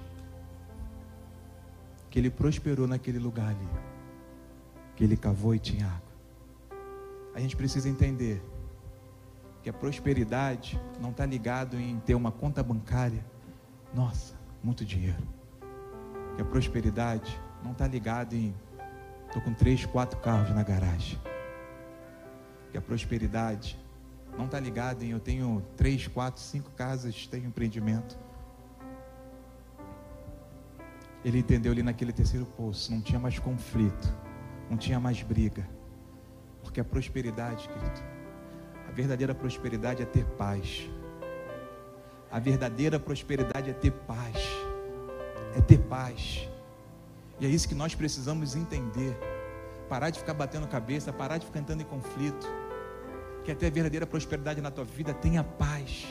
Que 2.10 2.18
ele 2.18 2.28
prosperou 2.28 2.88
naquele 2.88 3.18
lugar 3.18 3.50
ali, 3.50 3.68
que 4.96 5.04
ele 5.04 5.16
cavou 5.16 5.54
e 5.54 5.58
tinha 5.58 5.86
água. 5.86 6.10
A 7.34 7.40
gente 7.40 7.56
precisa 7.56 7.88
entender 7.88 8.42
que 9.62 9.70
a 9.70 9.72
prosperidade 9.72 10.80
não 11.00 11.10
está 11.10 11.24
ligado 11.24 11.78
em 11.78 12.00
ter 12.00 12.14
uma 12.14 12.32
conta 12.32 12.62
bancária, 12.62 13.24
nossa, 13.94 14.34
muito 14.62 14.84
dinheiro. 14.84 15.22
Que 16.34 16.42
a 16.42 16.44
prosperidade 16.44 17.40
não 17.62 17.72
está 17.72 17.86
ligado 17.86 18.34
em 18.34 18.54
estou 19.26 19.40
com 19.42 19.54
três, 19.54 19.86
quatro 19.86 20.18
carros 20.18 20.50
na 20.50 20.64
garagem. 20.64 21.20
Que 22.72 22.78
a 22.78 22.82
prosperidade 22.82 23.78
não 24.36 24.46
está 24.46 24.58
ligado 24.58 25.04
em 25.04 25.10
eu 25.10 25.20
tenho 25.20 25.62
três, 25.76 26.08
quatro, 26.08 26.42
cinco 26.42 26.70
casas, 26.72 27.28
tenho 27.28 27.46
empreendimento 27.46 28.18
ele 31.24 31.38
entendeu 31.38 31.72
ali 31.72 31.82
naquele 31.82 32.12
terceiro 32.12 32.46
poço, 32.46 32.90
não 32.92 33.00
tinha 33.00 33.18
mais 33.18 33.38
conflito, 33.38 34.12
não 34.70 34.76
tinha 34.76 34.98
mais 34.98 35.22
briga. 35.22 35.68
Porque 36.62 36.80
a 36.80 36.84
prosperidade, 36.84 37.68
querido, 37.68 38.00
a 38.88 38.92
verdadeira 38.92 39.34
prosperidade 39.34 40.02
é 40.02 40.06
ter 40.06 40.24
paz. 40.24 40.88
A 42.30 42.38
verdadeira 42.38 42.98
prosperidade 42.98 43.70
é 43.70 43.72
ter 43.72 43.90
paz. 43.90 44.36
É 45.56 45.60
ter 45.60 45.78
paz. 45.78 46.48
E 47.38 47.46
é 47.46 47.48
isso 47.48 47.68
que 47.68 47.74
nós 47.74 47.94
precisamos 47.94 48.54
entender. 48.54 49.16
Parar 49.88 50.10
de 50.10 50.18
ficar 50.18 50.34
batendo 50.34 50.66
cabeça, 50.68 51.12
parar 51.12 51.38
de 51.38 51.46
ficar 51.46 51.60
entrando 51.60 51.80
em 51.80 51.84
conflito. 51.84 52.46
Que 53.44 53.52
até 53.52 53.66
a 53.66 53.70
verdadeira 53.70 54.06
prosperidade 54.06 54.60
na 54.60 54.70
tua 54.70 54.84
vida 54.84 55.12
tenha 55.12 55.42
paz. 55.42 56.06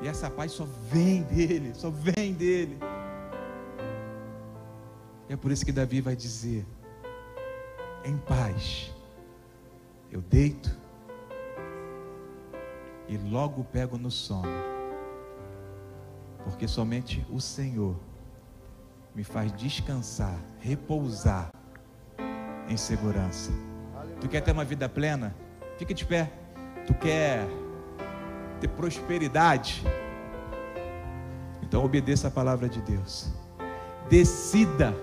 E 0.00 0.06
essa 0.06 0.30
paz 0.30 0.52
só 0.52 0.64
vem 0.64 1.22
dele, 1.22 1.72
só 1.74 1.90
vem 1.90 2.32
dele. 2.32 2.78
É 5.28 5.36
por 5.36 5.50
isso 5.50 5.64
que 5.64 5.72
Davi 5.72 6.00
vai 6.00 6.16
dizer: 6.16 6.66
em 8.04 8.16
paz, 8.16 8.92
eu 10.10 10.22
deito 10.22 10.74
e 13.06 13.16
logo 13.16 13.64
pego 13.64 13.98
no 13.98 14.10
sono, 14.10 14.48
porque 16.44 16.66
somente 16.66 17.26
o 17.30 17.40
Senhor 17.40 17.96
me 19.14 19.22
faz 19.22 19.52
descansar, 19.52 20.38
repousar 20.60 21.50
em 22.68 22.76
segurança. 22.76 23.50
Tu 24.20 24.28
quer 24.28 24.40
ter 24.40 24.52
uma 24.52 24.64
vida 24.64 24.88
plena? 24.88 25.34
Fica 25.76 25.92
de 25.92 26.04
pé. 26.04 26.30
Tu 26.86 26.94
quer 26.94 27.46
ter 28.60 28.68
prosperidade? 28.68 29.84
Então 31.62 31.84
obedeça 31.84 32.28
a 32.28 32.30
palavra 32.30 32.68
de 32.68 32.80
Deus. 32.80 33.30
Decida 34.08 34.94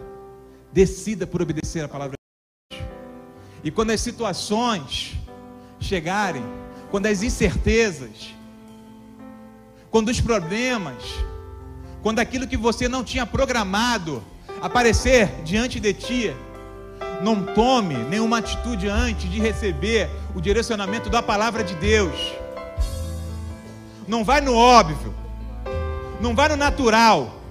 Decida 0.75 1.25
por 1.25 1.41
obedecer 1.41 1.85
a 1.85 1.87
palavra 1.87 2.17
de 2.17 2.77
Deus. 2.77 2.85
E 3.63 3.71
quando 3.71 3.91
as 3.91 4.01
situações 4.01 5.15
chegarem, 5.79 6.43
quando 6.91 7.05
as 7.05 7.23
incertezas, 7.23 8.35
quando 9.89 10.09
os 10.09 10.19
problemas, 10.19 11.01
quando 12.03 12.19
aquilo 12.19 12.45
que 12.45 12.57
você 12.57 12.89
não 12.89 13.05
tinha 13.05 13.25
programado 13.25 14.21
aparecer 14.61 15.41
diante 15.45 15.79
de 15.79 15.93
ti, 15.93 16.35
não 17.21 17.45
tome 17.53 17.95
nenhuma 17.95 18.39
atitude 18.39 18.89
antes 18.89 19.31
de 19.31 19.39
receber 19.39 20.09
o 20.35 20.41
direcionamento 20.41 21.09
da 21.09 21.23
palavra 21.23 21.63
de 21.63 21.73
Deus. 21.75 22.19
Não 24.05 24.25
vai 24.25 24.41
no 24.41 24.53
óbvio, 24.53 25.15
não 26.19 26.35
vai 26.35 26.49
no 26.49 26.57
natural, 26.57 27.44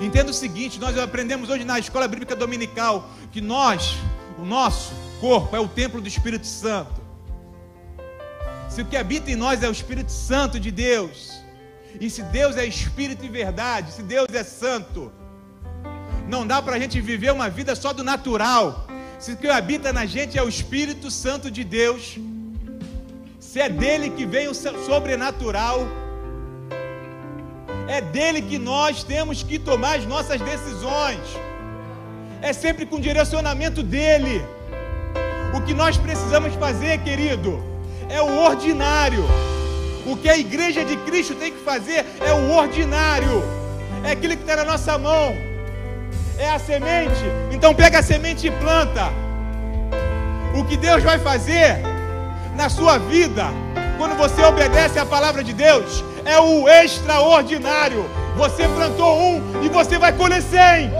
Entenda 0.00 0.30
o 0.30 0.34
seguinte: 0.34 0.80
nós 0.80 0.98
aprendemos 0.98 1.48
hoje 1.48 1.64
na 1.64 1.78
escola 1.78 2.08
bíblica 2.08 2.34
dominical 2.34 3.08
que 3.30 3.40
nós, 3.40 3.96
o 4.38 4.44
nosso 4.44 4.92
corpo, 5.20 5.54
é 5.54 5.60
o 5.60 5.68
templo 5.68 6.00
do 6.00 6.08
Espírito 6.08 6.46
Santo. 6.46 7.00
Se 8.68 8.82
o 8.82 8.86
que 8.86 8.96
habita 8.96 9.30
em 9.30 9.36
nós 9.36 9.62
é 9.62 9.68
o 9.68 9.72
Espírito 9.72 10.10
Santo 10.10 10.58
de 10.58 10.70
Deus, 10.70 11.42
e 12.00 12.08
se 12.08 12.22
Deus 12.22 12.56
é 12.56 12.64
Espírito 12.64 13.24
e 13.24 13.28
verdade, 13.28 13.92
se 13.92 14.02
Deus 14.02 14.28
é 14.32 14.42
Santo, 14.42 15.12
não 16.26 16.46
dá 16.46 16.62
para 16.62 16.76
a 16.76 16.78
gente 16.78 17.00
viver 17.00 17.32
uma 17.32 17.50
vida 17.50 17.74
só 17.74 17.92
do 17.92 18.02
natural. 18.02 18.86
Se 19.18 19.32
o 19.32 19.36
que 19.36 19.46
habita 19.46 19.92
na 19.92 20.06
gente 20.06 20.38
é 20.38 20.42
o 20.42 20.48
Espírito 20.48 21.10
Santo 21.10 21.50
de 21.50 21.62
Deus, 21.62 22.18
se 23.38 23.60
é 23.60 23.68
dele 23.68 24.10
que 24.10 24.24
vem 24.24 24.48
o 24.48 24.54
sobrenatural, 24.54 25.86
é 27.92 28.00
dele 28.00 28.40
que 28.40 28.58
nós 28.58 29.04
temos 29.04 29.42
que 29.42 29.58
tomar 29.58 29.98
as 29.98 30.06
nossas 30.06 30.40
decisões. 30.40 31.20
É 32.40 32.50
sempre 32.54 32.86
com 32.86 32.98
direcionamento 32.98 33.82
dele. 33.82 34.42
O 35.52 35.60
que 35.60 35.74
nós 35.74 35.98
precisamos 35.98 36.54
fazer, 36.54 37.00
querido, 37.00 37.62
é 38.08 38.22
o 38.22 38.38
ordinário. 38.38 39.22
O 40.06 40.16
que 40.16 40.26
a 40.30 40.38
igreja 40.38 40.82
de 40.86 40.96
Cristo 41.08 41.34
tem 41.34 41.52
que 41.52 41.62
fazer 41.62 42.06
é 42.26 42.32
o 42.32 42.52
ordinário. 42.52 43.42
É 44.02 44.12
aquilo 44.12 44.36
que 44.36 44.42
está 44.42 44.56
na 44.56 44.64
nossa 44.64 44.96
mão. 44.96 45.36
É 46.38 46.48
a 46.48 46.58
semente. 46.58 47.24
Então 47.50 47.74
pega 47.74 47.98
a 47.98 48.02
semente 48.02 48.46
e 48.46 48.50
planta. 48.52 49.12
O 50.58 50.64
que 50.64 50.78
Deus 50.78 51.02
vai 51.02 51.18
fazer 51.18 51.76
na 52.56 52.70
sua 52.70 52.96
vida, 52.96 53.44
quando 53.98 54.16
você 54.16 54.42
obedece 54.42 54.98
à 54.98 55.04
palavra 55.04 55.44
de 55.44 55.52
Deus, 55.52 56.02
é 56.24 56.40
o 56.40 56.68
extraordinário. 56.68 58.04
Você 58.36 58.66
plantou 58.68 59.18
um 59.18 59.62
e 59.62 59.68
você 59.68 59.98
vai 59.98 60.12
colher 60.12 60.42
cem. 60.42 60.90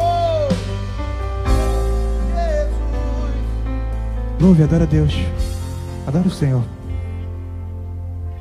Louve, 4.40 4.62
adora 4.64 4.85
a 4.85 4.87
Deus. 4.87 5.14
Adora 6.06 6.26
o 6.26 6.30
Senhor. 6.30 6.62